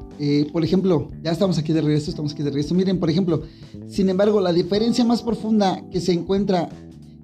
eh, 0.23 0.47
por 0.53 0.63
ejemplo, 0.63 1.09
ya 1.23 1.31
estamos 1.31 1.57
aquí 1.57 1.73
de 1.73 1.81
regreso, 1.81 2.11
estamos 2.11 2.33
aquí 2.33 2.43
de 2.43 2.51
regreso. 2.51 2.75
Miren, 2.75 2.99
por 2.99 3.09
ejemplo, 3.09 3.41
sin 3.87 4.07
embargo, 4.07 4.39
la 4.39 4.53
diferencia 4.53 5.03
más 5.03 5.23
profunda 5.23 5.83
que 5.89 5.99
se 5.99 6.13
encuentra 6.13 6.69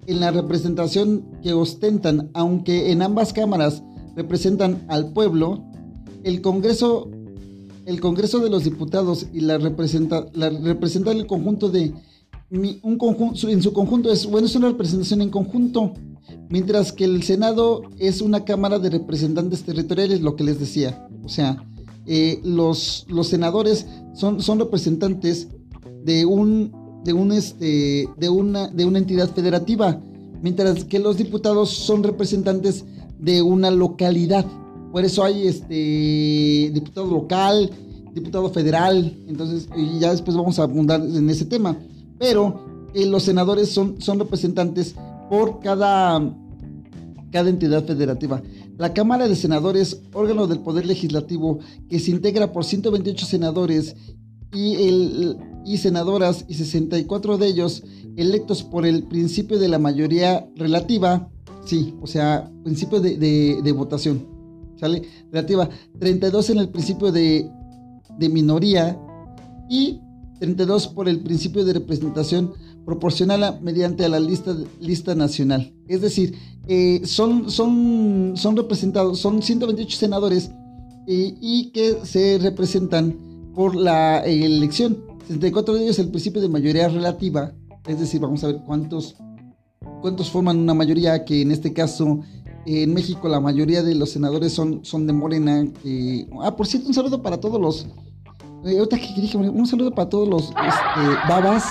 en 0.07 0.19
la 0.19 0.31
representación 0.31 1.23
que 1.43 1.53
ostentan, 1.53 2.31
aunque 2.33 2.91
en 2.91 3.03
ambas 3.03 3.33
cámaras 3.33 3.83
representan 4.15 4.83
al 4.87 5.13
pueblo, 5.13 5.63
el 6.23 6.41
Congreso, 6.41 7.11
el 7.85 8.01
Congreso 8.01 8.39
de 8.39 8.49
los 8.49 8.63
Diputados 8.63 9.27
y 9.31 9.41
la 9.41 9.59
representa, 9.59 10.25
la 10.33 10.49
representan 10.49 11.17
el 11.17 11.27
conjunto 11.27 11.69
de 11.69 11.93
un 12.81 12.97
conjunto, 12.97 13.47
en 13.47 13.61
su 13.61 13.73
conjunto 13.73 14.11
es 14.11 14.25
bueno 14.25 14.47
es 14.47 14.55
una 14.55 14.69
representación 14.69 15.21
en 15.21 15.29
conjunto, 15.29 15.93
mientras 16.49 16.93
que 16.93 17.03
el 17.03 17.21
Senado 17.21 17.83
es 17.99 18.21
una 18.21 18.43
cámara 18.43 18.79
de 18.79 18.89
representantes 18.89 19.61
territoriales, 19.61 20.21
lo 20.21 20.35
que 20.35 20.45
les 20.45 20.59
decía, 20.59 21.07
o 21.23 21.29
sea 21.29 21.63
eh, 22.07 22.39
los, 22.43 23.05
los 23.09 23.27
senadores 23.27 23.85
son, 24.13 24.41
son 24.41 24.59
representantes 24.59 25.49
de 26.03 26.25
un 26.25 26.71
de 27.03 27.13
un 27.13 27.31
este 27.31 28.07
de 28.17 28.29
una 28.29 28.67
de 28.67 28.85
una 28.85 28.99
entidad 28.99 29.29
federativa, 29.29 29.99
mientras 30.41 30.83
que 30.85 30.99
los 30.99 31.17
diputados 31.17 31.69
son 31.69 32.03
representantes 32.03 32.85
de 33.19 33.41
una 33.41 33.71
localidad. 33.71 34.45
Por 34.91 35.03
eso 35.05 35.23
hay 35.23 35.47
este 35.47 36.71
diputado 36.73 37.07
local, 37.07 37.69
diputado 38.13 38.49
federal, 38.49 39.15
entonces 39.27 39.67
ya 39.99 40.11
después 40.11 40.35
vamos 40.35 40.59
a 40.59 40.63
abundar 40.63 41.01
en 41.01 41.29
ese 41.29 41.45
tema. 41.45 41.77
Pero 42.17 42.89
eh, 42.93 43.05
los 43.05 43.23
senadores 43.23 43.69
son, 43.69 44.01
son 44.01 44.19
representantes 44.19 44.95
por 45.29 45.59
cada, 45.59 46.33
cada 47.31 47.49
entidad 47.49 47.85
federativa. 47.85 48.41
La 48.77 48.93
Cámara 48.93 49.27
de 49.27 49.35
Senadores, 49.35 50.01
órgano 50.13 50.45
del 50.45 50.59
Poder 50.59 50.85
Legislativo, 50.85 51.59
que 51.89 51.99
se 51.99 52.11
integra 52.11 52.51
por 52.51 52.63
128 52.63 53.25
senadores 53.25 53.95
y, 54.53 54.75
el, 54.75 55.37
y 55.65 55.77
senadoras 55.77 56.45
y 56.47 56.53
64 56.53 57.37
de 57.37 57.47
ellos 57.47 57.83
electos 58.15 58.63
por 58.63 58.85
el 58.85 59.03
principio 59.03 59.57
de 59.57 59.67
la 59.67 59.79
mayoría 59.79 60.47
relativa, 60.55 61.29
sí, 61.65 61.95
o 62.01 62.07
sea, 62.07 62.51
principio 62.63 63.01
de, 63.01 63.73
votación, 63.75 64.27
¿sale? 64.79 65.03
Relativa, 65.31 65.69
32 65.99 66.49
en 66.51 66.57
el 66.59 66.69
principio 66.69 67.11
de, 67.11 67.49
minoría 68.19 68.99
y 69.69 69.99
32 70.39 70.87
por 70.89 71.09
el 71.09 71.21
principio 71.21 71.65
de 71.65 71.73
representación 71.73 72.53
proporcional 72.85 73.59
mediante 73.61 74.07
la 74.07 74.19
lista 74.19 75.15
nacional. 75.15 75.73
Es 75.87 76.01
decir, 76.01 76.35
eh, 76.67 77.01
son, 77.05 77.49
son, 77.49 78.33
son 78.35 78.57
representados, 78.57 79.19
son 79.19 79.41
128 79.41 79.97
senadores 79.97 80.51
eh, 81.07 81.35
y 81.39 81.71
que 81.71 81.97
se 82.03 82.37
representan 82.39 83.17
por 83.53 83.75
la 83.75 84.19
elección. 84.25 84.97
64 85.21 85.73
de 85.75 85.83
ellos 85.83 85.99
el 85.99 86.09
principio 86.09 86.41
de 86.41 86.49
mayoría 86.49 86.89
relativa, 86.89 87.53
es 87.85 87.99
decir, 87.99 88.19
vamos 88.19 88.43
a 88.43 88.47
ver 88.47 88.61
cuántos, 88.65 89.15
cuántos 90.01 90.29
forman 90.29 90.57
una 90.59 90.73
mayoría, 90.73 91.23
que 91.23 91.41
en 91.41 91.51
este 91.51 91.73
caso 91.73 92.19
en 92.65 92.93
México 92.93 93.29
la 93.29 93.39
mayoría 93.39 93.81
de 93.81 93.95
los 93.95 94.11
senadores 94.11 94.51
son, 94.51 94.83
son 94.83 95.07
de 95.07 95.13
Morena. 95.13 95.65
ah, 96.41 96.55
por 96.55 96.67
cierto, 96.67 96.89
un 96.89 96.93
saludo 96.93 97.21
para 97.21 97.39
todos 97.39 97.61
los... 97.61 97.87
Eh, 98.65 98.81
un 98.81 99.67
saludo 99.67 99.91
para 99.91 100.09
todos 100.09 100.27
los 100.27 100.43
este, 100.49 101.29
babas 101.29 101.63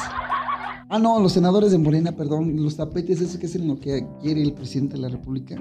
Ah, 0.88 1.00
no, 1.00 1.18
los 1.20 1.32
senadores 1.32 1.72
de 1.72 1.78
Morena, 1.78 2.12
perdón, 2.12 2.62
los 2.62 2.76
tapetes, 2.76 3.20
eso 3.20 3.38
que 3.40 3.46
es 3.46 3.56
lo 3.56 3.80
que 3.80 4.06
quiere 4.22 4.42
el 4.42 4.52
presidente 4.52 4.94
de 4.94 5.00
la 5.00 5.08
República. 5.08 5.60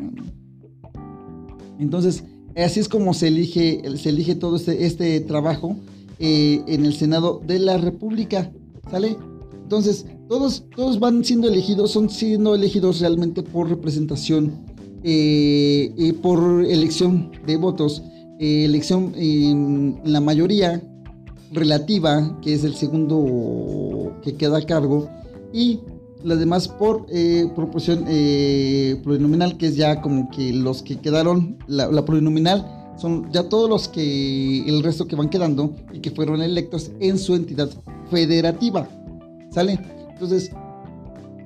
Entonces, 1.79 2.23
así 2.55 2.79
es 2.79 2.87
como 2.87 3.13
se 3.13 3.29
elige, 3.29 3.81
se 3.97 4.09
elige 4.09 4.35
todo 4.35 4.55
este, 4.55 4.85
este 4.85 5.19
trabajo 5.21 5.75
eh, 6.19 6.61
en 6.67 6.85
el 6.85 6.93
Senado 6.93 7.41
de 7.45 7.57
la 7.57 7.77
República, 7.77 8.51
¿sale? 8.91 9.17
Entonces, 9.63 10.05
todos, 10.29 10.65
todos 10.75 10.99
van 10.99 11.25
siendo 11.25 11.47
elegidos, 11.47 11.91
son 11.91 12.09
siendo 12.09 12.53
elegidos 12.53 12.99
realmente 12.99 13.41
por 13.41 13.67
representación, 13.67 14.63
eh, 15.03 15.91
eh, 15.97 16.13
por 16.13 16.63
elección 16.65 17.31
de 17.47 17.57
votos, 17.57 18.03
elección 18.39 19.13
en 19.15 20.01
la 20.03 20.21
mayoría 20.21 20.83
relativa, 21.51 22.39
que 22.41 22.53
es 22.53 22.63
el 22.63 22.75
segundo 22.75 24.17
que 24.23 24.35
queda 24.35 24.57
a 24.57 24.65
cargo, 24.65 25.09
y 25.53 25.79
las 26.23 26.39
demás 26.39 26.67
por 26.67 27.05
eh, 27.09 27.47
proporción 27.55 28.05
eh, 28.07 28.99
plurinominal, 29.03 29.57
que 29.57 29.67
es 29.67 29.75
ya 29.75 30.01
como 30.01 30.29
que 30.31 30.51
los 30.51 30.81
que 30.81 30.97
quedaron, 30.97 31.57
la, 31.67 31.87
la, 31.87 32.03
plurinominal, 32.03 32.65
son 32.97 33.31
ya 33.31 33.47
todos 33.47 33.69
los 33.69 33.87
que, 33.87 34.67
el 34.67 34.81
resto 34.83 35.05
que 35.07 35.15
van 35.15 35.29
quedando 35.29 35.75
y 35.93 35.99
que 35.99 36.11
fueron 36.11 36.41
electos 36.41 36.91
en 36.99 37.19
su 37.19 37.35
entidad 37.35 37.69
federativa. 38.09 38.87
¿Sale? 39.51 39.79
Entonces, 40.13 40.51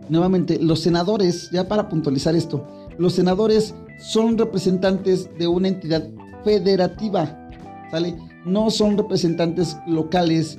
nuevamente, 0.07 0.59
los 0.59 0.79
senadores, 0.79 1.49
ya 1.51 1.67
para 1.67 1.89
puntualizar 1.89 2.35
esto, 2.35 2.65
los 2.97 3.13
senadores 3.13 3.73
son 3.99 4.38
representantes 4.38 5.29
de 5.38 5.47
una 5.47 5.67
entidad 5.67 6.07
federativa. 6.43 7.49
¿Sale? 7.91 8.15
No 8.45 8.69
son 8.69 8.97
representantes 8.97 9.78
locales 9.88 10.58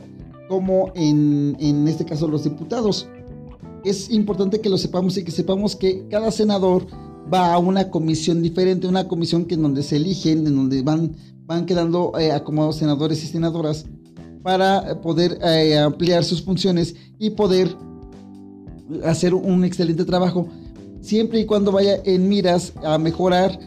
como 0.49 0.93
en, 0.95 1.87
este 1.87 2.05
caso 2.05 2.27
los 2.27 2.45
diputados. 2.45 3.09
Es 3.85 4.11
importante 4.11 4.61
que 4.61 4.69
lo 4.69 4.79
sepamos 4.79 5.17
y 5.17 5.25
que 5.25 5.31
sepamos 5.31 5.77
que 5.77 6.07
cada 6.09 6.31
senador 6.31 6.87
va 7.33 7.55
a 7.55 7.59
una 7.59 7.91
comisión 7.91 8.43
diferente, 8.43 8.87
una 8.87 9.07
comisión 9.07 9.45
que 9.45 9.55
en 9.55 9.63
donde 9.63 9.83
se 9.83 9.97
eligen, 9.97 10.47
en 10.47 10.57
donde 10.57 10.83
van, 10.83 11.15
van 11.47 11.67
quedando 11.67 12.13
eh, 12.19 12.33
acomodados 12.33 12.77
senadores 12.77 13.23
y 13.23 13.29
senadoras 13.29 13.87
para 14.43 15.01
poder 15.01 15.39
eh, 15.43 15.79
ampliar 15.79 16.25
sus 16.25 16.43
funciones 16.43 16.97
y 17.19 17.31
poder 17.31 17.77
hacer 19.05 19.35
un 19.35 19.65
excelente 19.65 20.05
trabajo, 20.05 20.49
siempre 21.01 21.41
y 21.41 21.47
cuando 21.47 21.71
vaya 21.73 22.01
en 22.05 22.29
miras 22.29 22.73
a 22.83 22.99
mejorar 22.99 23.59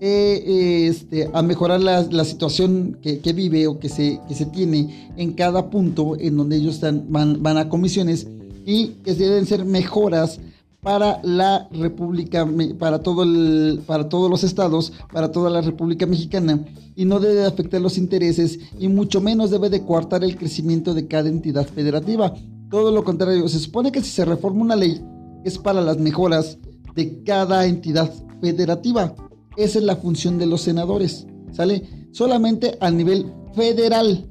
eh, 0.00 0.86
este, 0.88 1.28
a 1.32 1.42
mejorar 1.42 1.80
la, 1.80 2.24
situación 2.24 2.98
que, 3.02 3.32
vive 3.32 3.66
o 3.66 3.78
que 3.78 3.88
se, 3.88 4.20
tiene 4.52 5.12
en 5.16 5.32
cada 5.32 5.70
punto 5.70 6.16
en 6.18 6.36
donde 6.36 6.56
ellos 6.56 6.76
están, 6.76 7.06
van, 7.08 7.42
van 7.42 7.56
a 7.56 7.68
comisiones 7.68 8.26
y 8.64 8.88
que 9.02 9.14
deben 9.14 9.46
ser 9.46 9.64
mejoras 9.64 10.40
para 10.80 11.20
la 11.22 11.68
República, 11.72 12.48
para, 12.78 13.00
todo 13.00 13.24
el, 13.24 13.80
para 13.86 14.08
todos 14.08 14.30
los 14.30 14.44
estados, 14.44 14.92
para 15.12 15.32
toda 15.32 15.50
la 15.50 15.60
República 15.60 16.06
Mexicana, 16.06 16.64
y 16.94 17.04
no 17.04 17.18
debe 17.18 17.44
afectar 17.44 17.80
los 17.80 17.98
intereses 17.98 18.58
y 18.78 18.88
mucho 18.88 19.20
menos 19.20 19.50
debe 19.50 19.70
de 19.70 19.82
coartar 19.82 20.22
el 20.22 20.36
crecimiento 20.36 20.94
de 20.94 21.06
cada 21.06 21.28
entidad 21.28 21.66
federativa. 21.66 22.32
Todo 22.70 22.92
lo 22.92 23.02
contrario, 23.02 23.48
se 23.48 23.58
supone 23.58 23.90
que 23.90 24.02
si 24.02 24.10
se 24.10 24.24
reforma 24.24 24.62
una 24.62 24.76
ley 24.76 25.02
es 25.44 25.58
para 25.58 25.80
las 25.80 25.98
mejoras 25.98 26.58
de 26.94 27.22
cada 27.24 27.66
entidad 27.66 28.12
federativa. 28.40 29.14
Esa 29.58 29.80
es 29.80 29.84
la 29.84 29.96
función 29.96 30.38
de 30.38 30.46
los 30.46 30.60
senadores, 30.60 31.26
¿sale? 31.50 31.82
Solamente 32.12 32.78
a 32.80 32.92
nivel 32.92 33.26
federal, 33.56 34.24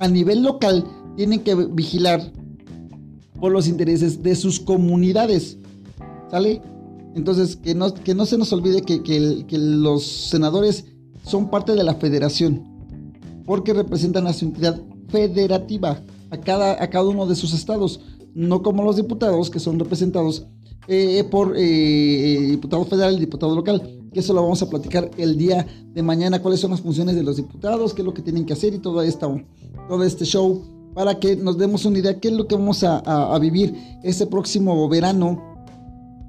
a 0.00 0.08
nivel 0.08 0.42
local, 0.42 0.84
tienen 1.16 1.44
que 1.44 1.54
vigilar 1.54 2.32
por 3.38 3.52
los 3.52 3.68
intereses 3.68 4.20
de 4.20 4.34
sus 4.34 4.58
comunidades. 4.58 5.58
¿Sale? 6.28 6.60
Entonces, 7.14 7.54
que 7.54 7.76
no, 7.76 7.94
que 7.94 8.16
no 8.16 8.26
se 8.26 8.36
nos 8.36 8.52
olvide 8.52 8.82
que, 8.82 9.58
los 9.58 10.02
senadores 10.04 10.86
son 11.22 11.50
parte 11.50 11.76
de 11.76 11.84
la 11.84 11.94
federación, 11.94 12.64
porque 13.46 13.74
representan 13.74 14.26
a 14.26 14.32
su 14.32 14.46
entidad 14.46 14.80
federativa, 15.08 16.02
a 16.30 16.36
cada, 16.38 16.82
a 16.82 16.90
cada 16.90 17.08
uno 17.08 17.26
de 17.26 17.36
sus 17.36 17.54
estados, 17.54 18.00
no 18.34 18.64
como 18.64 18.82
los 18.82 18.96
diputados 18.96 19.50
que 19.50 19.60
son 19.60 19.78
representados 19.78 20.48
eh, 20.88 21.24
por 21.30 21.54
eh, 21.56 22.46
diputado 22.50 22.84
federal 22.84 23.14
y 23.16 23.20
diputado 23.20 23.54
local, 23.54 23.82
que 24.12 24.20
eso 24.20 24.32
lo 24.32 24.42
vamos 24.42 24.62
a 24.62 24.68
platicar 24.68 25.10
el 25.16 25.36
día 25.36 25.66
de 25.92 26.02
mañana, 26.02 26.42
cuáles 26.42 26.60
son 26.60 26.70
las 26.72 26.80
funciones 26.80 27.14
de 27.14 27.22
los 27.22 27.36
diputados, 27.36 27.94
qué 27.94 28.02
es 28.02 28.06
lo 28.06 28.14
que 28.14 28.22
tienen 28.22 28.44
que 28.44 28.52
hacer 28.52 28.74
y 28.74 28.78
todo 28.78 29.02
este 29.02 30.24
show, 30.24 30.62
para 30.94 31.18
que 31.18 31.36
nos 31.36 31.58
demos 31.58 31.84
una 31.84 31.98
idea 31.98 32.20
qué 32.20 32.28
es 32.28 32.34
lo 32.34 32.46
que 32.46 32.54
vamos 32.54 32.84
a, 32.84 32.98
a 32.98 33.38
vivir 33.38 33.74
este 34.02 34.26
próximo 34.26 34.88
verano 34.88 35.53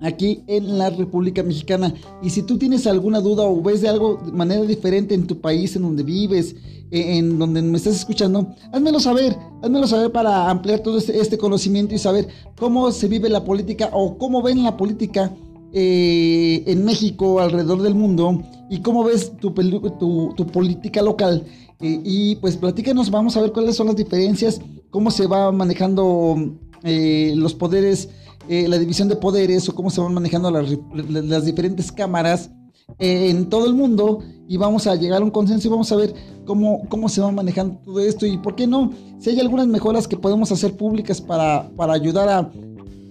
aquí 0.01 0.43
en 0.47 0.77
la 0.77 0.89
República 0.89 1.43
Mexicana. 1.43 1.93
Y 2.21 2.29
si 2.29 2.43
tú 2.43 2.57
tienes 2.57 2.87
alguna 2.87 3.21
duda 3.21 3.43
o 3.43 3.61
ves 3.61 3.81
de 3.81 3.89
algo 3.89 4.19
de 4.25 4.31
manera 4.31 4.61
diferente 4.63 5.15
en 5.15 5.27
tu 5.27 5.39
país, 5.39 5.75
en 5.75 5.83
donde 5.83 6.03
vives, 6.03 6.55
e, 6.91 7.17
en 7.17 7.39
donde 7.39 7.61
me 7.61 7.77
estás 7.77 7.95
escuchando, 7.95 8.53
házmelo 8.71 8.99
saber, 8.99 9.35
házmelo 9.61 9.87
saber 9.87 10.11
para 10.11 10.49
ampliar 10.49 10.79
todo 10.79 10.97
este, 10.97 11.19
este, 11.19 11.37
conocimiento 11.37 11.95
y 11.95 11.97
saber 11.97 12.27
cómo 12.57 12.91
se 12.91 13.07
vive 13.07 13.29
la 13.29 13.43
política 13.43 13.89
o 13.93 14.17
cómo 14.17 14.41
ven 14.41 14.63
la 14.63 14.77
política 14.77 15.33
eh, 15.73 16.63
en 16.67 16.85
México, 16.85 17.39
alrededor 17.39 17.81
del 17.81 17.95
mundo, 17.95 18.41
y 18.69 18.79
cómo 18.79 19.03
ves 19.03 19.35
tu, 19.37 19.51
tu, 19.51 20.47
política 20.47 21.01
local. 21.01 21.43
Eh, 21.81 22.01
y 22.03 22.35
pues 22.37 22.55
platícanos, 22.55 23.11
vamos 23.11 23.35
a 23.35 23.41
ver 23.41 23.51
cuáles 23.51 23.75
son 23.75 23.87
las 23.87 23.95
diferencias, 23.95 24.61
cómo 24.89 25.11
se 25.11 25.27
va 25.27 25.51
manejando 25.51 26.35
eh, 26.83 27.33
los 27.35 27.53
poderes 27.53 28.09
eh, 28.47 28.67
la 28.67 28.77
división 28.77 29.07
de 29.07 29.15
poderes 29.15 29.67
o 29.69 29.75
cómo 29.75 29.89
se 29.89 30.01
van 30.01 30.13
manejando 30.13 30.51
las, 30.51 31.45
diferentes 31.45 31.91
cámaras 31.91 32.51
eh, 32.99 33.29
en 33.31 33.49
todo 33.49 33.65
el 33.65 33.73
mundo 33.73 34.19
y 34.47 34.57
vamos 34.57 34.85
a 34.85 34.95
llegar 34.95 35.21
a 35.21 35.25
un 35.25 35.31
consenso 35.31 35.67
y 35.67 35.71
vamos 35.71 35.91
a 35.91 35.95
ver 35.95 36.13
cómo, 36.45 36.83
cómo 36.87 37.09
se 37.09 37.21
va 37.21 37.31
manejando 37.31 37.79
todo 37.83 37.99
esto 37.99 38.25
y 38.27 38.37
por 38.37 38.55
qué 38.55 38.67
no, 38.67 38.91
si 39.19 39.31
hay 39.31 39.39
algunas 39.39 39.65
mejoras 39.67 40.07
que 40.07 40.15
podemos 40.15 40.51
hacer 40.51 40.77
públicas 40.77 41.19
para, 41.19 41.69
para 41.75 41.93
ayudar 41.93 42.29
a, 42.29 42.51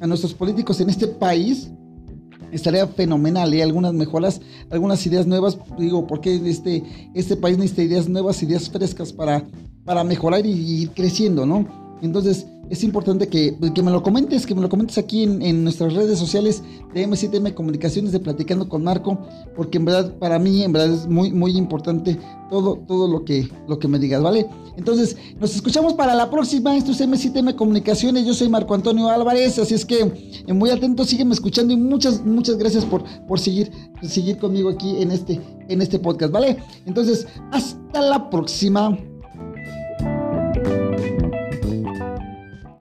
nuestros 0.07 0.35
políticos 0.35 0.79
en 0.83 0.91
este 0.91 1.07
país, 1.07 1.71
estaría 2.53 2.87
fenomenal 2.87 3.55
y 3.55 3.61
¿eh? 3.61 3.63
algunas 3.63 3.95
mejoras, 3.95 4.39
algunas 4.69 5.05
ideas 5.07 5.27
nuevas, 5.27 5.57
digo, 5.79 6.07
porque 6.07 6.35
este, 6.45 6.85
este 7.15 7.39
país 7.39 7.57
necesita 7.57 7.85
ideas 7.85 8.07
nuevas, 8.07 8.43
ideas 8.43 8.69
frescas 8.69 9.15
para, 9.15 9.47
para 9.83 10.05
mejorar 10.05 10.45
y, 10.45 10.51
y 10.51 10.83
ir 10.83 10.91
creciendo, 10.91 11.47
¿no? 11.47 11.84
Entonces, 12.03 12.47
es 12.71 12.83
importante 12.83 13.29
que, 13.29 13.57
me 13.61 13.91
lo 13.91 14.03
comentes, 14.03 14.47
que 14.47 14.55
me 14.55 14.63
lo 14.63 14.69
comentes 14.69 14.97
aquí 14.99 15.23
en, 15.23 15.65
nuestras 15.65 15.93
redes 15.93 16.19
sociales 16.19 16.63
de 16.95 17.07
M7M 17.07 17.55
Comunicaciones 17.55 18.13
de 18.13 18.21
Platicando 18.21 18.69
con 18.69 18.85
Marco, 18.85 19.19
porque 19.55 19.79
en 19.79 19.85
verdad, 19.85 20.15
para 20.19 20.39
mí, 20.39 20.63
en 20.63 20.73
verdad 20.73 20.93
es 20.95 21.07
muy, 21.07 21.31
muy 21.33 21.57
importante 21.57 22.19
todo, 22.51 22.77
todo 22.87 23.09
lo 23.09 23.25
que, 23.25 23.49
lo 23.69 23.79
que 23.79 23.89
me 23.89 23.99
digas, 23.99 24.23
¿vale? 24.23 24.47
Entonces, 24.77 25.17
nos 25.39 25.55
escuchamos 25.55 25.95
para 25.95 26.15
la 26.15 26.31
próxima. 26.31 26.77
Esto 26.77 26.93
es 26.93 27.01
M7M 27.01 27.55
Comunicaciones. 27.55 28.27
Yo 28.27 28.35
soy 28.35 28.49
Marco 28.49 28.75
Antonio 28.75 29.09
Álvarez, 29.09 29.59
así 29.59 29.75
es 29.75 29.85
que 29.85 30.01
eh, 30.47 30.53
muy 30.53 30.71
atento, 30.71 31.05
sígueme 31.05 31.35
escuchando 31.35 31.73
y 31.73 31.77
muchas, 31.77 32.25
muchas 32.25 32.57
gracias 32.57 32.85
por, 32.85 33.05
por 33.27 33.39
seguir, 33.39 33.71
seguir 34.03 34.39
conmigo 34.39 34.71
aquí 34.71 34.97
en 35.01 35.11
este, 35.11 35.41
en 35.69 35.83
este 35.83 35.99
podcast, 35.99 36.33
¿vale? 36.33 36.57
Entonces, 36.87 37.27
hasta 37.53 38.01
la 38.01 38.31
próxima. 38.31 38.99